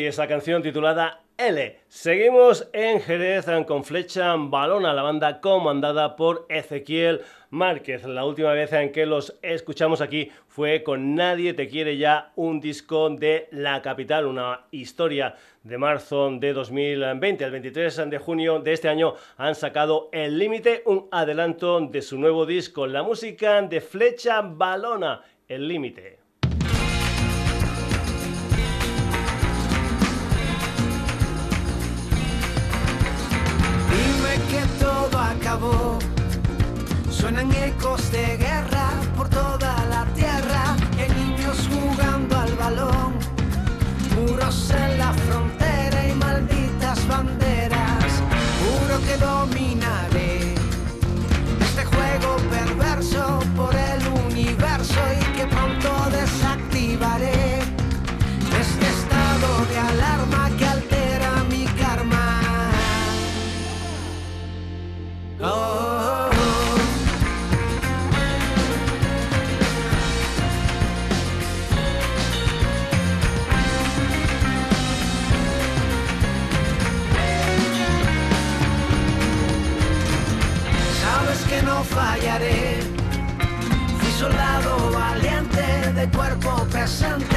Boy, 0.05 0.09
esa 0.09 0.27
canción 0.27 0.61
titulada 0.61 1.21
L. 1.37 1.79
Seguimos 1.87 2.69
en 2.73 3.01
Jerez 3.01 3.45
con 3.65 3.83
Flecha 3.83 4.35
Balona, 4.37 4.93
la 4.93 5.01
banda 5.01 5.41
comandada 5.41 6.15
por 6.15 6.45
Ezequiel 6.47 7.21
Márquez. 7.49 8.03
La 8.03 8.23
última 8.23 8.51
vez 8.53 8.71
en 8.73 8.91
que 8.91 9.07
los 9.07 9.37
escuchamos 9.41 10.01
aquí 10.01 10.31
fue 10.47 10.83
con 10.83 11.15
Nadie 11.15 11.53
te 11.53 11.67
quiere 11.67 11.97
ya, 11.97 12.31
un 12.35 12.59
disco 12.59 13.09
de 13.09 13.47
la 13.51 13.81
capital, 13.81 14.27
una 14.27 14.65
historia 14.69 15.35
de 15.63 15.77
marzo 15.77 16.29
de 16.31 16.53
2020. 16.53 17.43
El 17.43 17.51
23 17.51 18.09
de 18.09 18.17
junio 18.19 18.59
de 18.59 18.73
este 18.73 18.89
año 18.89 19.15
han 19.37 19.55
sacado 19.55 20.09
El 20.11 20.37
Límite, 20.37 20.83
un 20.85 21.07
adelanto 21.11 21.81
de 21.81 22.01
su 22.03 22.19
nuevo 22.19 22.45
disco, 22.45 22.85
la 22.85 23.01
música 23.01 23.61
de 23.63 23.81
Flecha 23.81 24.41
Balona, 24.41 25.21
El 25.47 25.67
Límite. 25.67 26.14
Acabó. 35.39 35.99
Suenan 37.09 37.51
ecos 37.51 38.11
de 38.11 38.37
guerra 38.37 38.89
por 39.15 39.29
toda 39.29 39.73
la 39.89 40.05
tierra. 40.13 40.75
Y 40.93 41.05
niños 41.19 41.57
jugando 41.71 42.37
al 42.37 42.53
balón. 42.55 43.13
Muros 44.15 44.71
en 44.71 44.97
la 44.97 45.13
frontera 45.13 46.07
y 46.07 46.13
malditas 46.13 47.07
banderas. 47.07 48.11
Juro 48.61 48.99
que 49.05 49.17
dominaré 49.17 50.55
este 51.61 51.85
juego 51.85 52.37
perverso 52.49 53.39
por 53.55 53.75
el 53.75 54.04
fallaré. 81.85 82.79
Fui 83.99 84.11
soldado 84.11 84.91
valiente 84.91 85.93
de 85.93 86.09
cuerpo 86.09 86.65
presente 86.71 87.34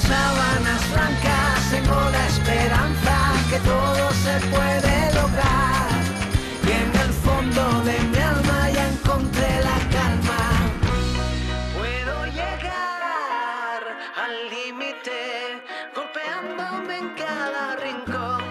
Sábanas 0.00 0.90
blancas, 0.92 1.70
tengo 1.70 2.00
la 2.10 2.26
esperanza 2.28 3.32
que 3.50 3.58
todo 3.58 4.10
se 4.12 4.38
puede 4.46 5.12
lograr. 5.12 5.90
Y 6.64 6.70
en 6.70 6.90
el 7.04 7.12
fondo 7.12 7.82
de 7.82 7.98
mi 8.10 8.18
alma 8.18 8.70
ya 8.70 8.88
encontré 8.88 9.60
la 9.60 9.78
calma. 9.96 10.42
Puedo 11.76 12.26
llegar 12.26 13.82
al 14.24 14.34
límite, 14.50 15.62
golpeándome 15.94 16.98
en 16.98 17.08
cada 17.14 17.76
rincón. 17.76 18.44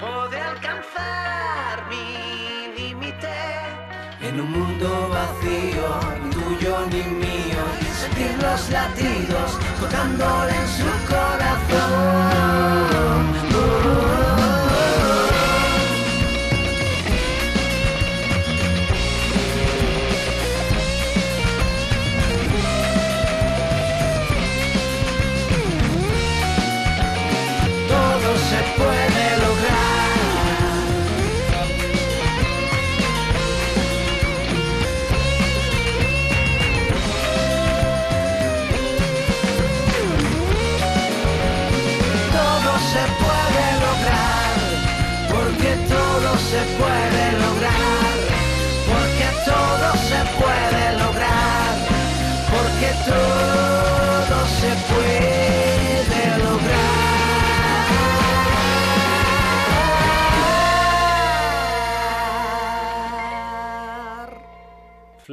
Podré 0.00 0.40
alcanzar 0.40 1.86
mi 1.90 2.78
límite. 2.78 3.36
En 4.22 4.40
un 4.40 4.50
mundo 4.50 5.10
vacío, 5.10 5.86
ni 6.22 6.30
tuyo 6.30 6.86
ni 6.90 7.02
mío, 7.02 7.83
sentir 8.14 8.42
los 8.42 8.70
latidos 8.70 9.58
tocándole 9.80 10.52
en 10.54 10.68
su 10.68 10.84
corazón. 11.06 12.93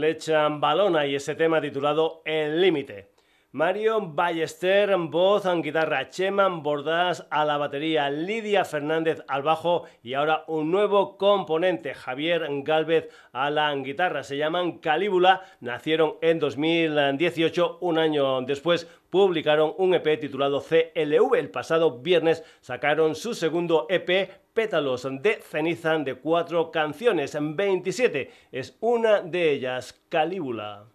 Flecha 0.01 0.49
Balona 0.49 1.05
y 1.05 1.13
ese 1.13 1.35
tema 1.35 1.61
titulado 1.61 2.23
El 2.25 2.59
Límite. 2.59 3.10
Mario 3.53 3.99
Ballester, 3.99 4.95
voz, 4.95 5.43
guitarra, 5.61 6.09
Cheman 6.09 6.63
Bordás 6.63 7.27
a 7.29 7.43
la 7.43 7.57
batería, 7.57 8.09
Lidia 8.09 8.63
Fernández 8.63 9.25
al 9.27 9.43
bajo 9.43 9.83
y 10.01 10.13
ahora 10.13 10.45
un 10.47 10.71
nuevo 10.71 11.17
componente, 11.17 11.93
Javier 11.93 12.47
Galvez 12.63 13.09
a 13.33 13.49
la 13.49 13.75
guitarra. 13.75 14.23
Se 14.23 14.37
llaman 14.37 14.77
Calíbula, 14.77 15.41
nacieron 15.59 16.15
en 16.21 16.39
2018, 16.39 17.79
un 17.81 17.97
año 17.97 18.41
después 18.43 18.87
publicaron 19.09 19.73
un 19.77 19.95
EP 19.95 20.17
titulado 20.17 20.61
CLV. 20.61 21.35
El 21.35 21.51
pasado 21.51 21.99
viernes 21.99 22.45
sacaron 22.61 23.15
su 23.15 23.33
segundo 23.33 23.85
EP, 23.89 24.29
Pétalos 24.53 25.05
de 25.21 25.41
Ceniza, 25.41 25.97
de 25.97 26.15
cuatro 26.15 26.71
canciones, 26.71 27.37
27. 27.37 28.31
Es 28.53 28.77
una 28.79 29.19
de 29.19 29.51
ellas, 29.51 30.01
Calíbula. 30.07 30.90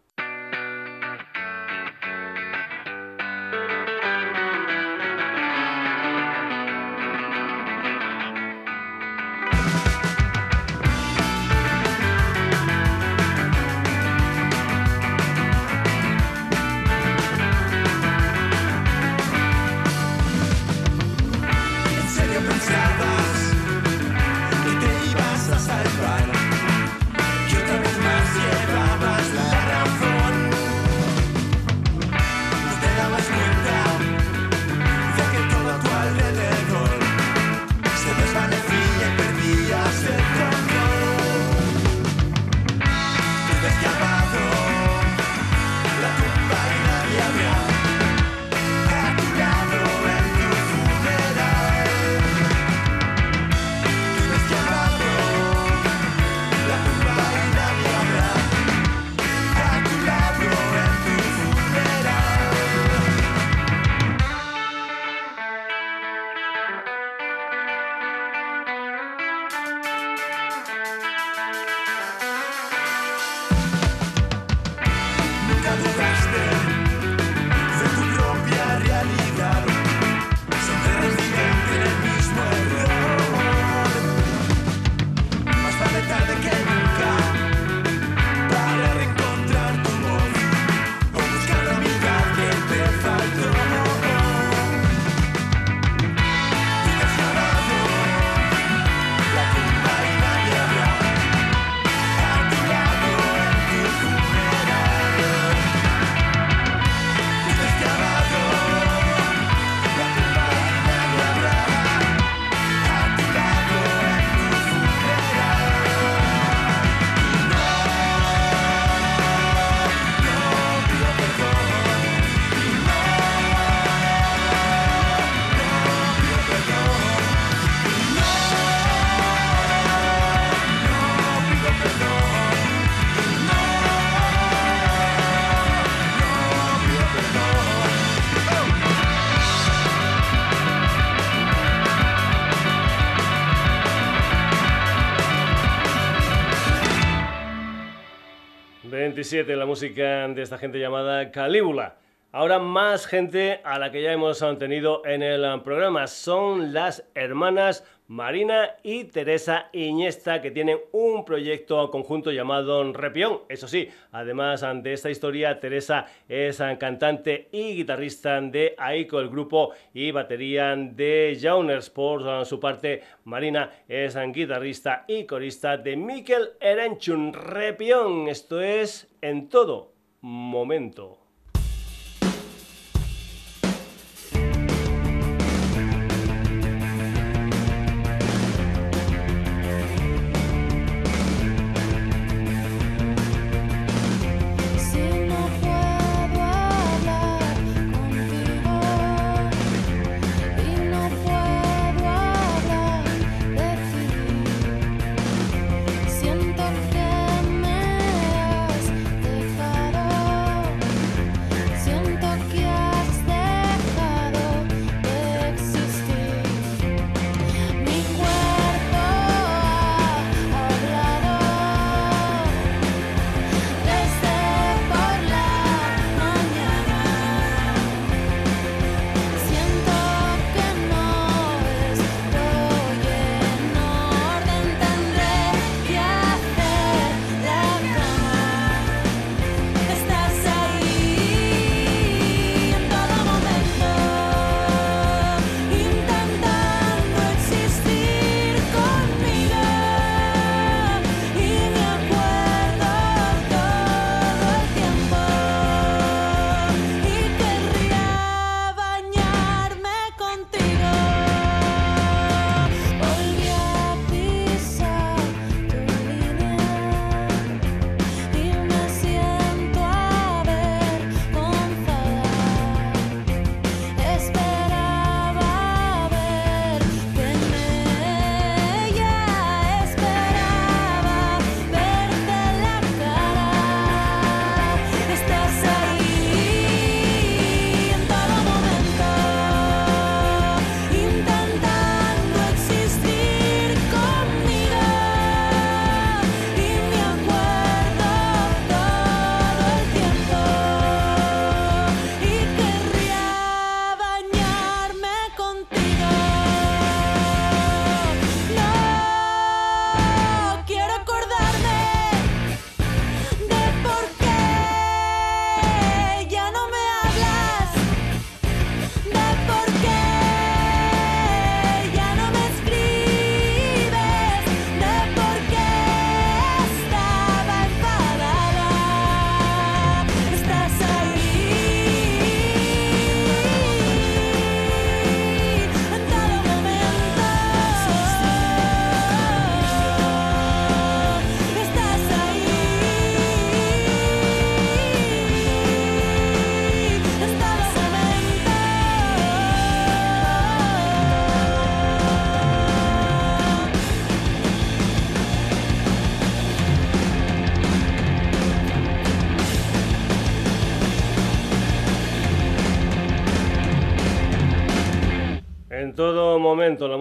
27, 149.16 149.56
la 149.56 149.64
música 149.64 150.28
de 150.28 150.42
esta 150.42 150.58
gente 150.58 150.78
llamada 150.78 151.30
Calíbula. 151.30 151.96
Ahora 152.32 152.58
más 152.58 153.06
gente 153.06 153.62
a 153.64 153.78
la 153.78 153.90
que 153.90 154.02
ya 154.02 154.12
hemos 154.12 154.44
tenido 154.58 155.06
en 155.06 155.22
el 155.22 155.62
programa 155.62 156.06
son 156.06 156.74
las 156.74 157.02
hermanas 157.14 157.82
Marina 158.08 158.76
y 158.84 159.04
Teresa 159.04 159.68
Iñesta 159.72 160.40
que 160.40 160.52
tienen 160.52 160.78
un 160.92 161.24
proyecto 161.24 161.90
conjunto 161.90 162.30
llamado 162.30 162.92
Repión. 162.92 163.40
Eso 163.48 163.66
sí, 163.66 163.88
además 164.12 164.64
de 164.82 164.92
esta 164.92 165.10
historia, 165.10 165.58
Teresa 165.58 166.06
es 166.28 166.62
cantante 166.78 167.48
y 167.50 167.74
guitarrista 167.74 168.40
de 168.40 168.74
Aiko, 168.78 169.18
el 169.18 169.28
grupo 169.28 169.72
y 169.92 170.12
batería 170.12 170.76
de 170.76 171.36
Jauners. 171.40 171.90
Por 171.90 172.46
su 172.46 172.60
parte, 172.60 173.02
Marina 173.24 173.70
es 173.88 174.16
guitarrista 174.32 175.04
y 175.08 175.24
corista 175.24 175.76
de 175.76 175.96
Mikel 175.96 176.50
Erenchun 176.60 177.32
Repión. 177.32 178.28
Esto 178.28 178.60
es 178.60 179.12
en 179.20 179.48
todo 179.48 179.92
momento. 180.20 181.25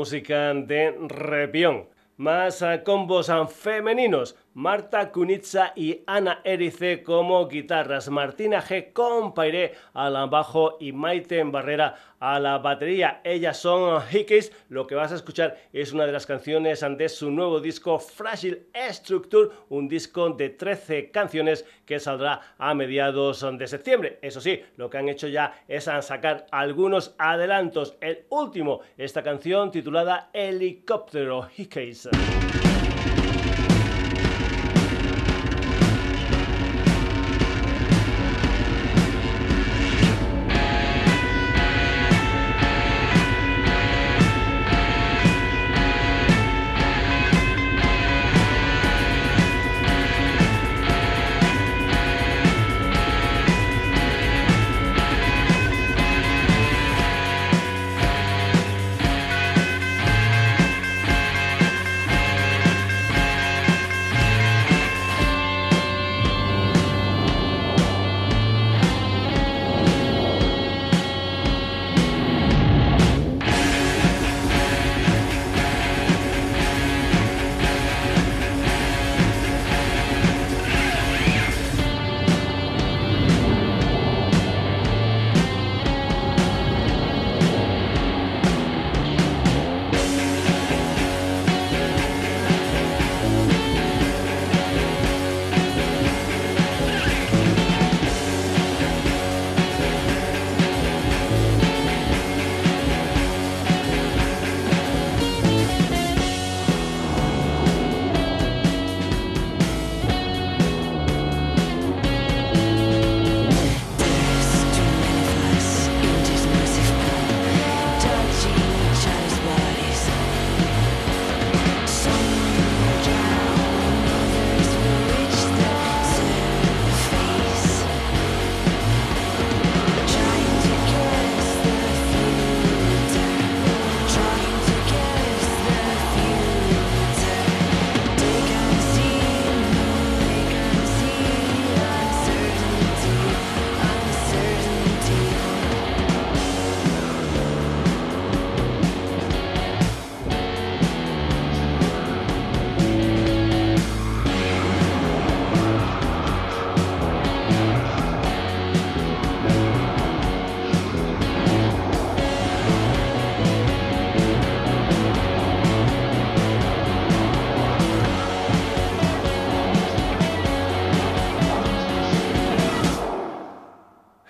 Música 0.06 0.54
de 0.54 0.96
Repión. 1.08 1.90
Más 2.18 2.62
eh, 2.62 2.84
combos 2.86 3.28
eh, 3.28 3.34
femeninos. 3.50 4.36
Marta 4.56 5.12
Kunitza 5.12 5.74
y 5.76 6.02
Ana 6.08 6.40
Erice 6.46 7.04
como 7.04 7.46
guitarras. 7.50 8.10
Martina 8.10 8.62
G. 8.62 8.94
Compairé 8.94 9.74
al 9.94 10.30
bajo 10.30 10.78
y 10.80 10.94
Maite 10.94 11.44
Barrera 11.44 11.96
a 12.22 12.40
la 12.40 12.60
batería. 12.60 13.20
Ellas 13.26 13.58
son 13.58 14.02
Hickeys. 14.02 14.54
Lo 14.70 14.88
que 14.88 14.96
vas 14.96 15.12
a 15.12 15.16
escuchar 15.16 15.58
es 15.74 15.92
una 15.92 16.06
de 16.06 16.14
las 16.14 16.26
canciones 16.26 16.86
de 16.98 17.10
su 17.10 17.32
nuevo 17.32 17.60
disco 17.60 18.00
Fragile 18.00 18.68
Structure, 18.92 19.50
un 19.68 19.90
disco 19.90 20.30
de 20.30 20.52
13 20.52 21.12
canciones 21.12 21.66
que 21.86 22.00
saldrá 22.00 22.56
a 22.58 22.74
mediados 22.74 23.46
de 23.58 23.68
septiembre. 23.68 24.20
Eso 24.22 24.40
sí, 24.40 24.64
lo 24.78 24.90
que 24.90 25.00
han 25.00 25.10
hecho 25.10 25.28
ya 25.28 25.66
es 25.68 25.84
sacar 25.84 26.46
algunos 26.52 27.14
adelantos. 27.18 27.98
El 28.00 28.24
último, 28.30 28.80
esta 28.96 29.22
canción 29.22 29.70
titulada 29.70 30.30
Helicóptero 30.32 31.44
Hickeys. 31.44 32.08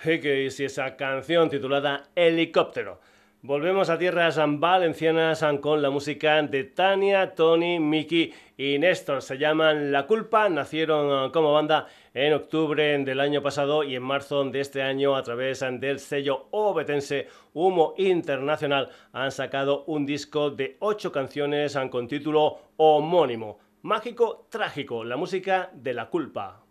Hickeys 0.06 0.60
y 0.60 0.66
esa 0.66 0.94
canción 0.96 1.50
titulada 1.50 2.10
Helicóptero. 2.14 3.00
Volvemos 3.42 3.90
a 3.90 3.98
tierras 3.98 4.38
valencianas 4.46 5.44
con 5.60 5.82
la 5.82 5.90
música 5.90 6.40
de 6.42 6.62
Tania, 6.62 7.34
Tony, 7.34 7.80
Miki 7.80 8.32
y 8.56 8.78
Néstor. 8.78 9.20
Se 9.20 9.36
llaman 9.36 9.90
La 9.90 10.06
Culpa, 10.06 10.48
nacieron 10.48 11.32
como 11.32 11.52
banda 11.52 11.88
en 12.14 12.34
octubre 12.34 12.96
del 12.98 13.18
año 13.18 13.42
pasado 13.42 13.82
y 13.82 13.96
en 13.96 14.04
marzo 14.04 14.44
de 14.44 14.60
este 14.60 14.80
año 14.80 15.16
a 15.16 15.24
través 15.24 15.64
del 15.80 15.98
sello 15.98 16.46
obetense 16.52 17.26
Humo 17.52 17.94
Internacional 17.98 18.90
han 19.12 19.32
sacado 19.32 19.82
un 19.86 20.06
disco 20.06 20.50
de 20.50 20.76
ocho 20.78 21.10
canciones 21.10 21.76
con 21.90 22.06
título 22.06 22.60
homónimo. 22.76 23.58
Mágico, 23.82 24.46
trágico, 24.50 25.02
la 25.02 25.16
música 25.16 25.68
de 25.74 25.94
La 25.94 26.08
Culpa. 26.08 26.65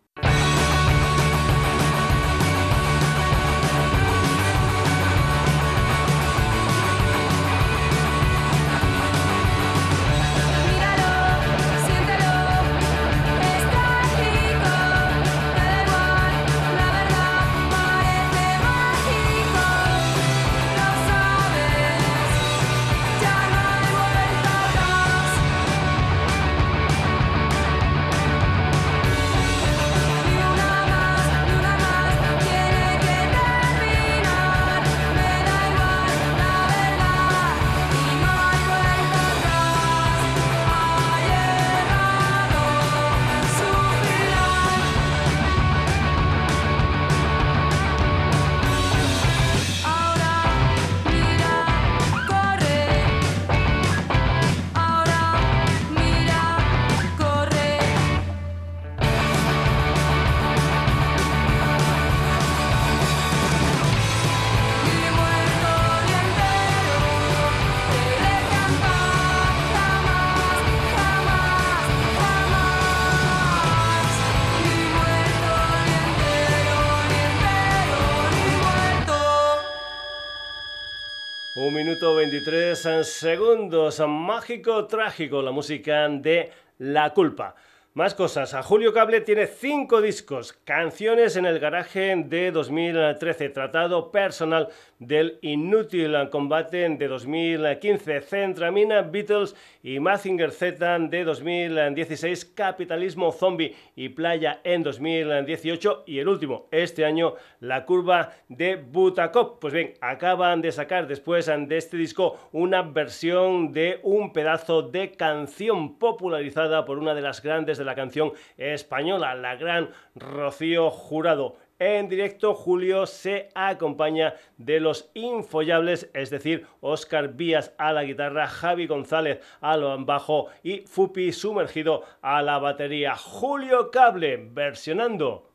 123 82.05 83.03
segundos. 83.07 83.99
Mágico, 84.07 84.85
trágico, 84.85 85.41
la 85.41 85.49
música 85.49 86.07
de 86.07 86.51
La 86.77 87.11
Culpa. 87.11 87.55
Más 87.95 88.13
cosas. 88.13 88.53
A 88.53 88.61
Julio 88.61 88.91
Cable 88.91 89.21
tiene 89.21 89.47
cinco 89.47 90.01
discos. 90.01 90.51
Canciones 90.51 91.37
en 91.37 91.45
el 91.45 91.59
garaje 91.59 92.13
de 92.27 92.51
2013. 92.51 93.47
Tratado 93.47 94.11
personal 94.11 94.67
del 94.99 95.39
inútil 95.41 96.13
combate 96.29 96.89
de 96.89 97.07
2015. 97.07 98.19
Centramina, 98.19 99.01
Beatles 99.01 99.55
y 99.81 100.01
Mazinger 100.01 100.51
Z 100.51 100.99
de 101.07 101.23
2016. 101.23 102.43
Capitalismo 102.53 103.31
Zombie 103.31 103.73
y 103.95 104.09
Playa 104.09 104.59
en 104.65 104.83
2018. 104.83 106.03
Y 106.05 106.19
el 106.19 106.27
último, 106.27 106.67
este 106.71 107.05
año, 107.05 107.35
La 107.61 107.85
Curva 107.85 108.33
de 108.49 108.75
Butacop. 108.75 109.61
Pues 109.61 109.73
bien, 109.73 109.93
acaban 110.01 110.61
de 110.61 110.73
sacar 110.73 111.07
después 111.07 111.45
de 111.45 111.77
este 111.77 111.95
disco 111.95 112.49
una 112.51 112.81
versión 112.81 113.71
de 113.71 114.01
un 114.03 114.33
pedazo 114.33 114.81
de 114.81 115.13
canción 115.13 115.97
popularizada 115.97 116.83
por 116.83 116.97
una 116.97 117.15
de 117.15 117.21
las 117.21 117.41
grandes 117.41 117.77
de 117.77 117.84
la 117.85 117.95
canción 117.95 118.33
española, 118.57 119.35
la 119.35 119.55
gran 119.55 119.91
Rocío 120.15 120.89
Jurado. 120.91 121.57
En 121.77 122.07
directo, 122.07 122.53
Julio 122.53 123.05
se 123.05 123.49
acompaña 123.53 124.35
de 124.57 124.79
los 124.79 125.11
infollables, 125.13 126.09
es 126.13 126.29
decir, 126.29 126.65
Oscar 126.79 127.33
Vías 127.33 127.73
a 127.77 127.91
la 127.91 128.05
guitarra, 128.05 128.47
Javi 128.47 128.87
González 128.87 129.41
al 129.59 129.83
bajo 130.05 130.47
y 130.63 130.79
Fupi 130.87 131.33
sumergido 131.33 132.03
a 132.21 132.41
la 132.41 132.59
batería. 132.59 133.15
Julio 133.17 133.91
Cable 133.91 134.37
versionando 134.37 135.49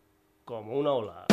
como 0.45 0.79
una 0.79 0.93
ola. 0.93 1.30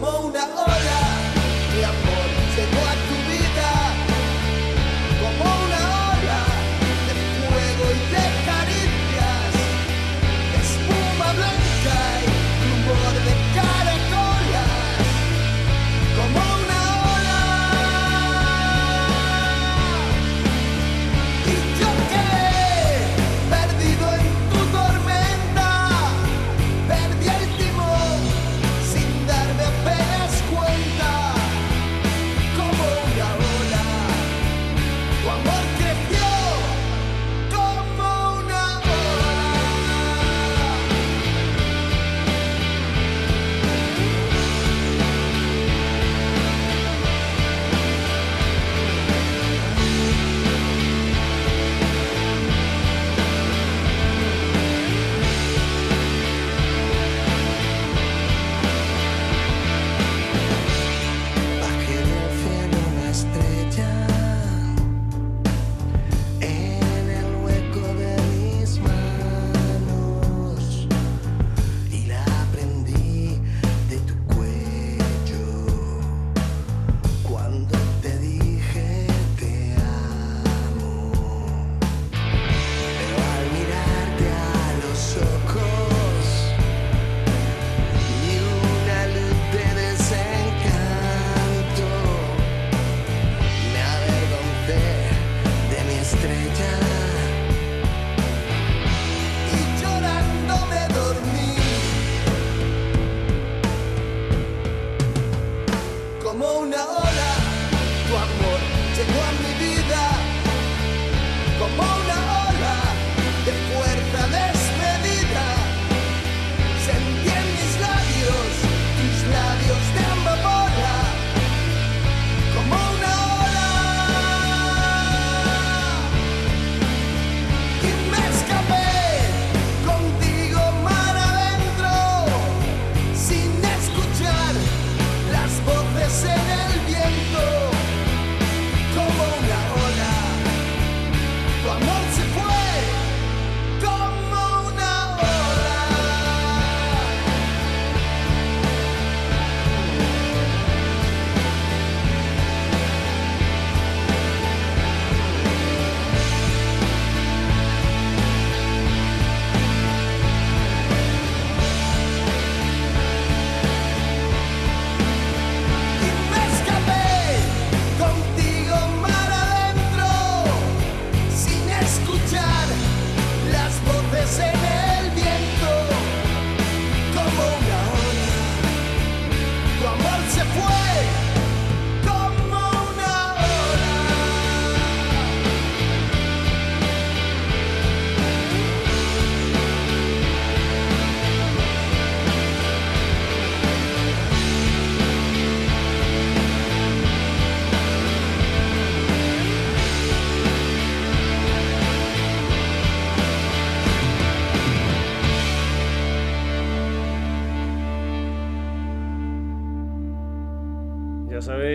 Como 0.00 0.28
una 0.28 0.44
ola, 0.44 0.97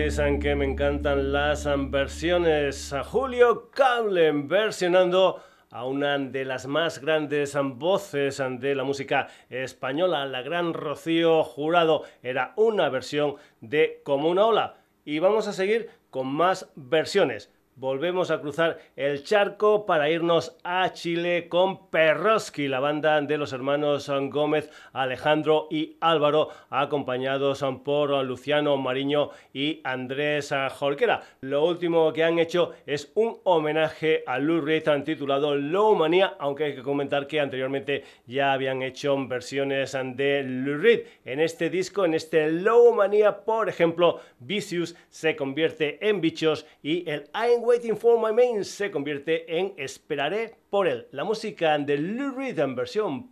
Que 0.04 0.54
me 0.54 0.66
encantan 0.66 1.32
las 1.32 1.66
versiones. 1.90 2.92
A 2.92 3.02
Julio 3.04 3.70
Cablen 3.70 4.48
versionando 4.48 5.42
a 5.70 5.86
una 5.86 6.18
de 6.18 6.44
las 6.44 6.66
más 6.66 7.00
grandes 7.00 7.56
voces 7.76 8.42
de 8.60 8.74
la 8.74 8.84
música 8.84 9.28
española, 9.48 10.26
la 10.26 10.42
gran 10.42 10.74
Rocío 10.74 11.42
Jurado. 11.42 12.02
Era 12.22 12.52
una 12.56 12.90
versión 12.90 13.36
de 13.62 14.02
Como 14.04 14.28
una 14.28 14.44
ola. 14.44 14.76
Y 15.06 15.20
vamos 15.20 15.48
a 15.48 15.54
seguir 15.54 15.88
con 16.10 16.26
más 16.26 16.70
versiones. 16.74 17.50
Volvemos 17.76 18.30
a 18.30 18.40
cruzar 18.40 18.78
el 18.94 19.24
charco 19.24 19.84
para 19.84 20.08
irnos 20.08 20.56
a 20.62 20.92
Chile 20.92 21.48
con 21.48 21.90
Perroski, 21.90 22.68
la 22.68 22.78
banda 22.78 23.20
de 23.20 23.36
los 23.36 23.52
hermanos 23.52 24.08
Gómez, 24.30 24.70
Alejandro 24.92 25.66
y 25.72 25.96
Álvaro, 26.00 26.50
acompañados 26.70 27.64
por 27.84 28.24
Luciano 28.24 28.76
Mariño 28.76 29.30
y 29.52 29.80
Andrés 29.82 30.54
Jorquera. 30.70 31.22
Lo 31.40 31.64
último 31.64 32.12
que 32.12 32.22
han 32.22 32.38
hecho 32.38 32.74
es 32.86 33.10
un 33.16 33.38
homenaje 33.42 34.22
a 34.24 34.38
Lou 34.38 34.60
Reed 34.60 34.84
titulado 35.02 35.56
Low 35.56 35.96
Manía, 35.96 36.36
aunque 36.38 36.64
hay 36.66 36.74
que 36.76 36.82
comentar 36.82 37.26
que 37.26 37.40
anteriormente 37.40 38.04
ya 38.28 38.52
habían 38.52 38.82
hecho 38.82 39.16
versiones 39.26 39.98
de 40.14 40.44
Lou 40.44 40.78
Reed. 40.78 41.06
En 41.24 41.40
este 41.40 41.70
disco, 41.70 42.04
en 42.04 42.14
este 42.14 42.52
Low 42.52 42.94
Manía, 42.94 43.44
por 43.44 43.68
ejemplo, 43.68 44.20
Vicious 44.38 44.94
se 45.08 45.34
convierte 45.34 45.98
en 46.08 46.20
Bichos 46.20 46.66
y 46.80 47.10
el 47.10 47.24
I'm 47.34 47.63
Waiting 47.64 47.96
for 47.96 48.18
My 48.20 48.34
Main 48.34 48.62
se 48.62 48.90
convierte 48.90 49.58
en 49.58 49.72
Esperaré 49.78 50.54
por 50.68 50.86
él. 50.86 51.06
La 51.12 51.24
música 51.24 51.78
de 51.78 51.96
Lou 51.96 52.36
Reed 52.36 52.58
en 52.58 52.74
versión. 52.74 53.30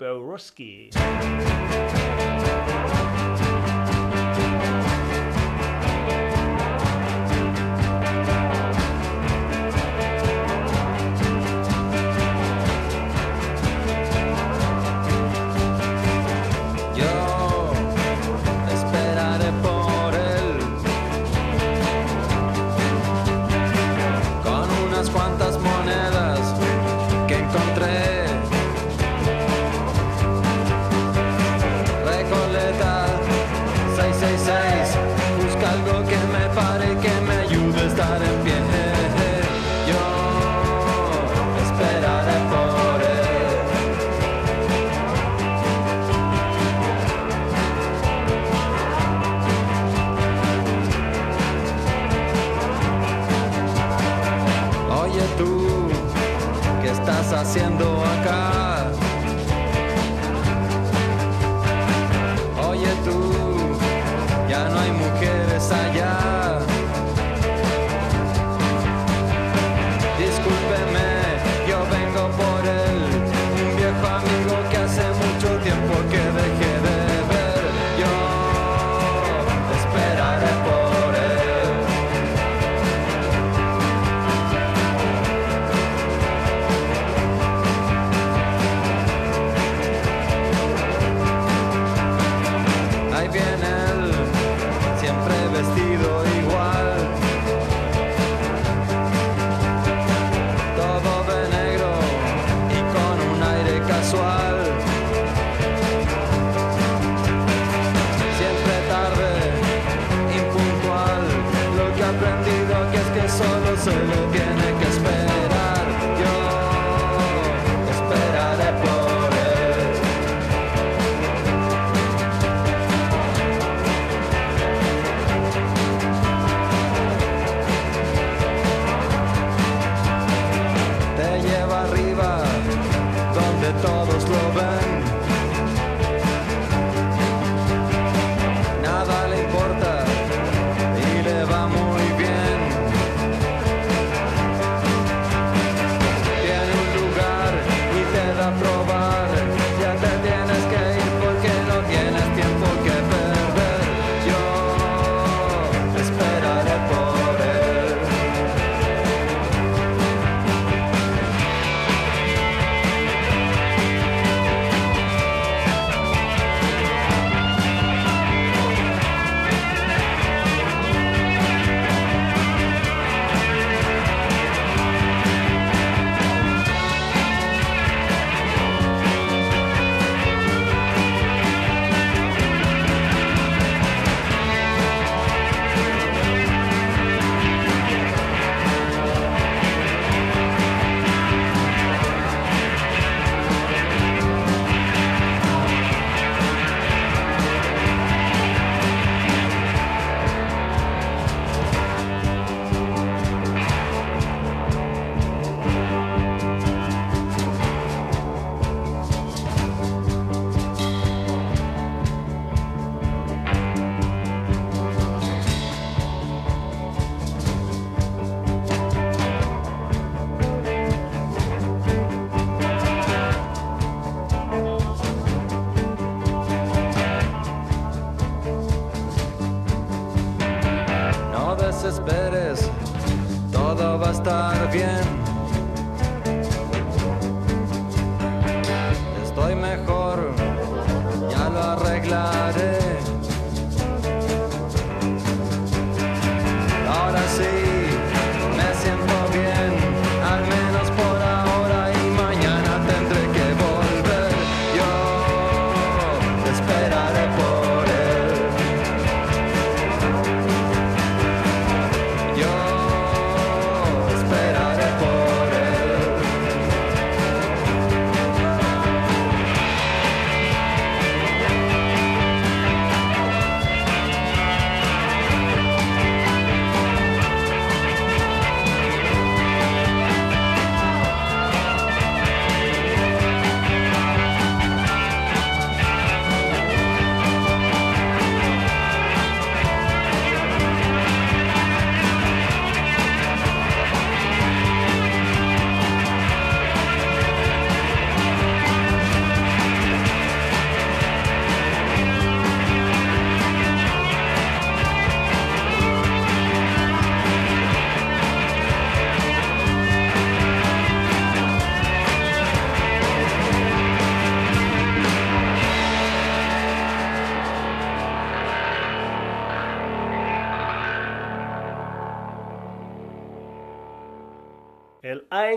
Haciendo 57.53 57.92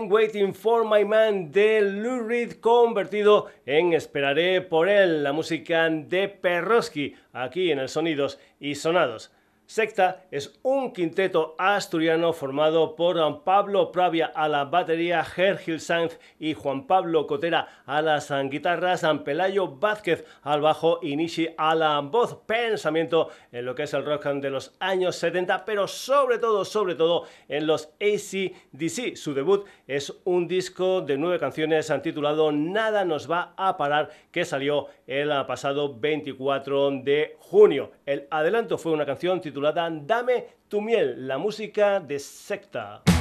Waiting 0.04 0.52
for 0.52 0.84
My 0.84 1.04
Man 1.04 1.50
de 1.50 1.80
Lou 1.80 2.28
Reed 2.28 2.60
convertido 2.60 3.46
en 3.64 3.94
Esperaré 3.94 4.60
por 4.60 4.90
él, 4.90 5.22
la 5.24 5.32
música 5.32 5.88
de 5.88 6.28
Perroski, 6.28 7.14
aquí 7.32 7.72
en 7.72 7.78
el 7.78 7.88
Sonidos 7.88 8.38
y 8.60 8.74
Sonados. 8.74 9.32
Secta 9.66 10.22
es 10.30 10.60
un 10.62 10.92
quinteto 10.92 11.56
asturiano 11.58 12.32
formado 12.32 12.94
por 12.94 13.42
Pablo 13.42 13.90
Pravia 13.90 14.26
a 14.26 14.46
la 14.46 14.64
batería, 14.64 15.24
Gergil 15.24 15.80
Sanz 15.80 16.20
y 16.38 16.54
Juan 16.54 16.86
Pablo 16.86 17.26
Cotera 17.26 17.82
a 17.84 18.00
las 18.00 18.32
guitarras, 18.48 19.04
Pelayo 19.24 19.66
Vázquez 19.66 20.24
al 20.42 20.60
bajo 20.60 21.00
y 21.02 21.16
Nishi 21.16 21.48
a 21.58 21.74
la 21.74 21.98
voz. 21.98 22.36
Pensamiento 22.46 23.30
en 23.50 23.64
lo 23.64 23.74
que 23.74 23.82
es 23.82 23.94
el 23.94 24.04
rock 24.04 24.26
de 24.26 24.50
los 24.50 24.76
años 24.78 25.16
70, 25.16 25.64
pero 25.64 25.88
sobre 25.88 26.38
todo, 26.38 26.64
sobre 26.64 26.94
todo 26.94 27.24
en 27.48 27.66
los 27.66 27.92
ACDC. 28.00 29.16
Su 29.16 29.34
debut 29.34 29.66
es 29.88 30.16
un 30.24 30.46
disco 30.46 31.00
de 31.00 31.18
nueve 31.18 31.40
canciones 31.40 31.92
titulado 32.04 32.52
Nada 32.52 33.04
nos 33.04 33.28
va 33.28 33.52
a 33.56 33.76
parar 33.76 34.10
que 34.30 34.44
salió 34.44 34.86
el 35.08 35.28
pasado 35.46 35.98
24 35.98 36.92
de 37.02 37.34
junio. 37.40 37.90
El 38.04 38.28
adelanto 38.30 38.78
fue 38.78 38.92
una 38.92 39.04
canción 39.04 39.40
titulada 39.40 39.55
titulada 39.56 39.88
Dame 39.90 40.44
tu 40.68 40.82
miel, 40.82 41.26
la 41.26 41.38
música 41.38 41.98
de 41.98 42.18
secta. 42.18 43.15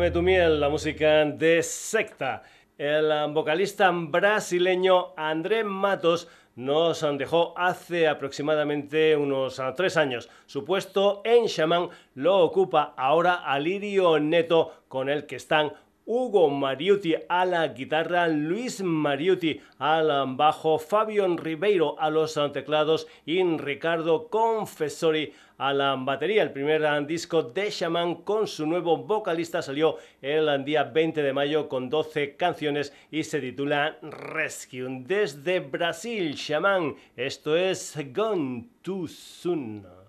Tu 0.00 0.22
miel, 0.22 0.58
la 0.58 0.70
música 0.70 1.26
de 1.26 1.62
secta. 1.62 2.42
El 2.78 3.12
um, 3.12 3.34
vocalista 3.34 3.90
brasileño 3.92 5.12
André 5.14 5.62
Matos 5.62 6.26
nos 6.56 7.04
dejó 7.18 7.52
hace 7.56 8.08
aproximadamente 8.08 9.14
unos 9.14 9.60
ah, 9.60 9.74
tres 9.76 9.98
años. 9.98 10.30
Su 10.46 10.64
puesto 10.64 11.20
en 11.22 11.44
Shaman 11.44 11.90
lo 12.14 12.38
ocupa 12.38 12.94
ahora 12.96 13.34
Alirio 13.34 14.18
Neto, 14.18 14.72
con 14.88 15.10
el 15.10 15.26
que 15.26 15.36
están 15.36 15.74
Hugo 16.06 16.48
Mariuti 16.48 17.14
a 17.28 17.44
la 17.44 17.68
guitarra, 17.68 18.26
Luis 18.26 18.82
Mariuti 18.82 19.60
al 19.78 20.10
bajo, 20.34 20.78
Fabián 20.78 21.36
Ribeiro 21.36 22.00
a 22.00 22.10
los 22.10 22.40
teclados 22.52 23.06
y 23.26 23.44
Ricardo 23.44 24.28
Confessori 24.28 25.32
a 25.60 25.74
la 25.74 25.94
batería. 25.94 26.42
El 26.42 26.52
primer 26.52 27.06
disco 27.06 27.42
de 27.42 27.68
Shaman 27.70 28.22
con 28.22 28.46
su 28.46 28.66
nuevo 28.66 28.96
vocalista 28.96 29.60
salió 29.60 29.98
el 30.22 30.64
día 30.64 30.84
20 30.84 31.22
de 31.22 31.32
mayo 31.34 31.68
con 31.68 31.90
12 31.90 32.36
canciones 32.36 32.94
y 33.10 33.22
se 33.24 33.40
titula 33.40 33.98
Rescue. 34.00 35.02
Desde 35.02 35.60
Brasil, 35.60 36.32
Shaman, 36.34 36.96
esto 37.14 37.56
es 37.56 37.94
Gone 38.14 38.68
Too 38.82 39.06
Soon. 39.06 39.99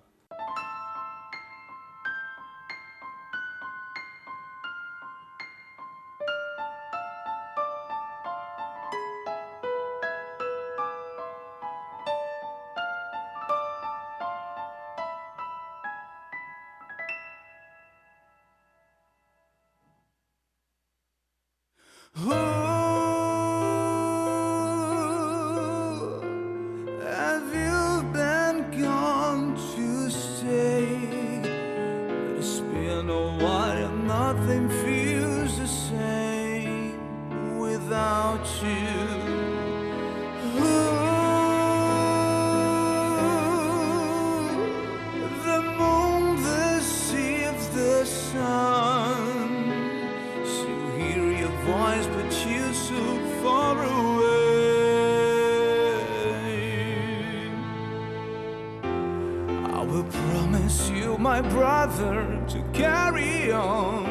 Brother, 62.12 62.46
to 62.48 62.62
carry 62.74 63.52
on. 63.52 64.06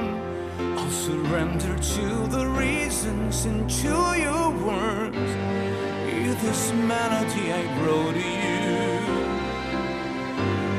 I'll 0.79 0.91
surrender 0.91 1.77
to 1.79 2.27
the 2.29 2.47
reasons 2.47 3.45
and 3.45 3.69
to 3.69 3.95
your 4.27 4.51
words. 4.65 5.17
Hear 6.09 6.35
this 6.35 6.73
melody 6.73 7.53
I 7.53 7.63
wrote 7.81 8.15
to 8.15 8.29
you. 8.47 9.01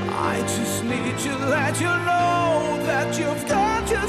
I 0.10 0.40
just 0.42 0.84
need 0.84 1.18
to 1.20 1.38
let 1.48 1.80
you 1.80 1.94
know 2.10 2.84
that 2.86 3.18
you've 3.20 3.48
got 3.48 3.90
your 3.90 4.08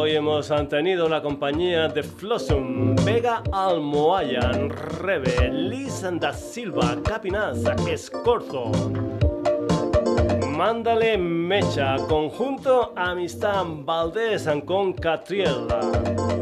Hoy 0.00 0.16
hemos 0.16 0.50
tenido 0.70 1.10
la 1.10 1.20
compañía 1.20 1.86
de 1.88 2.02
Flossum, 2.02 2.96
Vega 3.04 3.42
Almohayan, 3.52 4.70
Rebe, 4.70 5.50
Liz 5.52 6.02
da 6.18 6.32
Silva, 6.32 6.96
Capinaz, 7.04 7.58
Escorzo. 7.86 8.72
Mándale 10.56 11.18
Mecha, 11.18 11.96
conjunto 12.08 12.94
Amistad 12.96 13.66
Valdés 13.84 14.48
con 14.64 14.94
Catriel. 14.94 15.66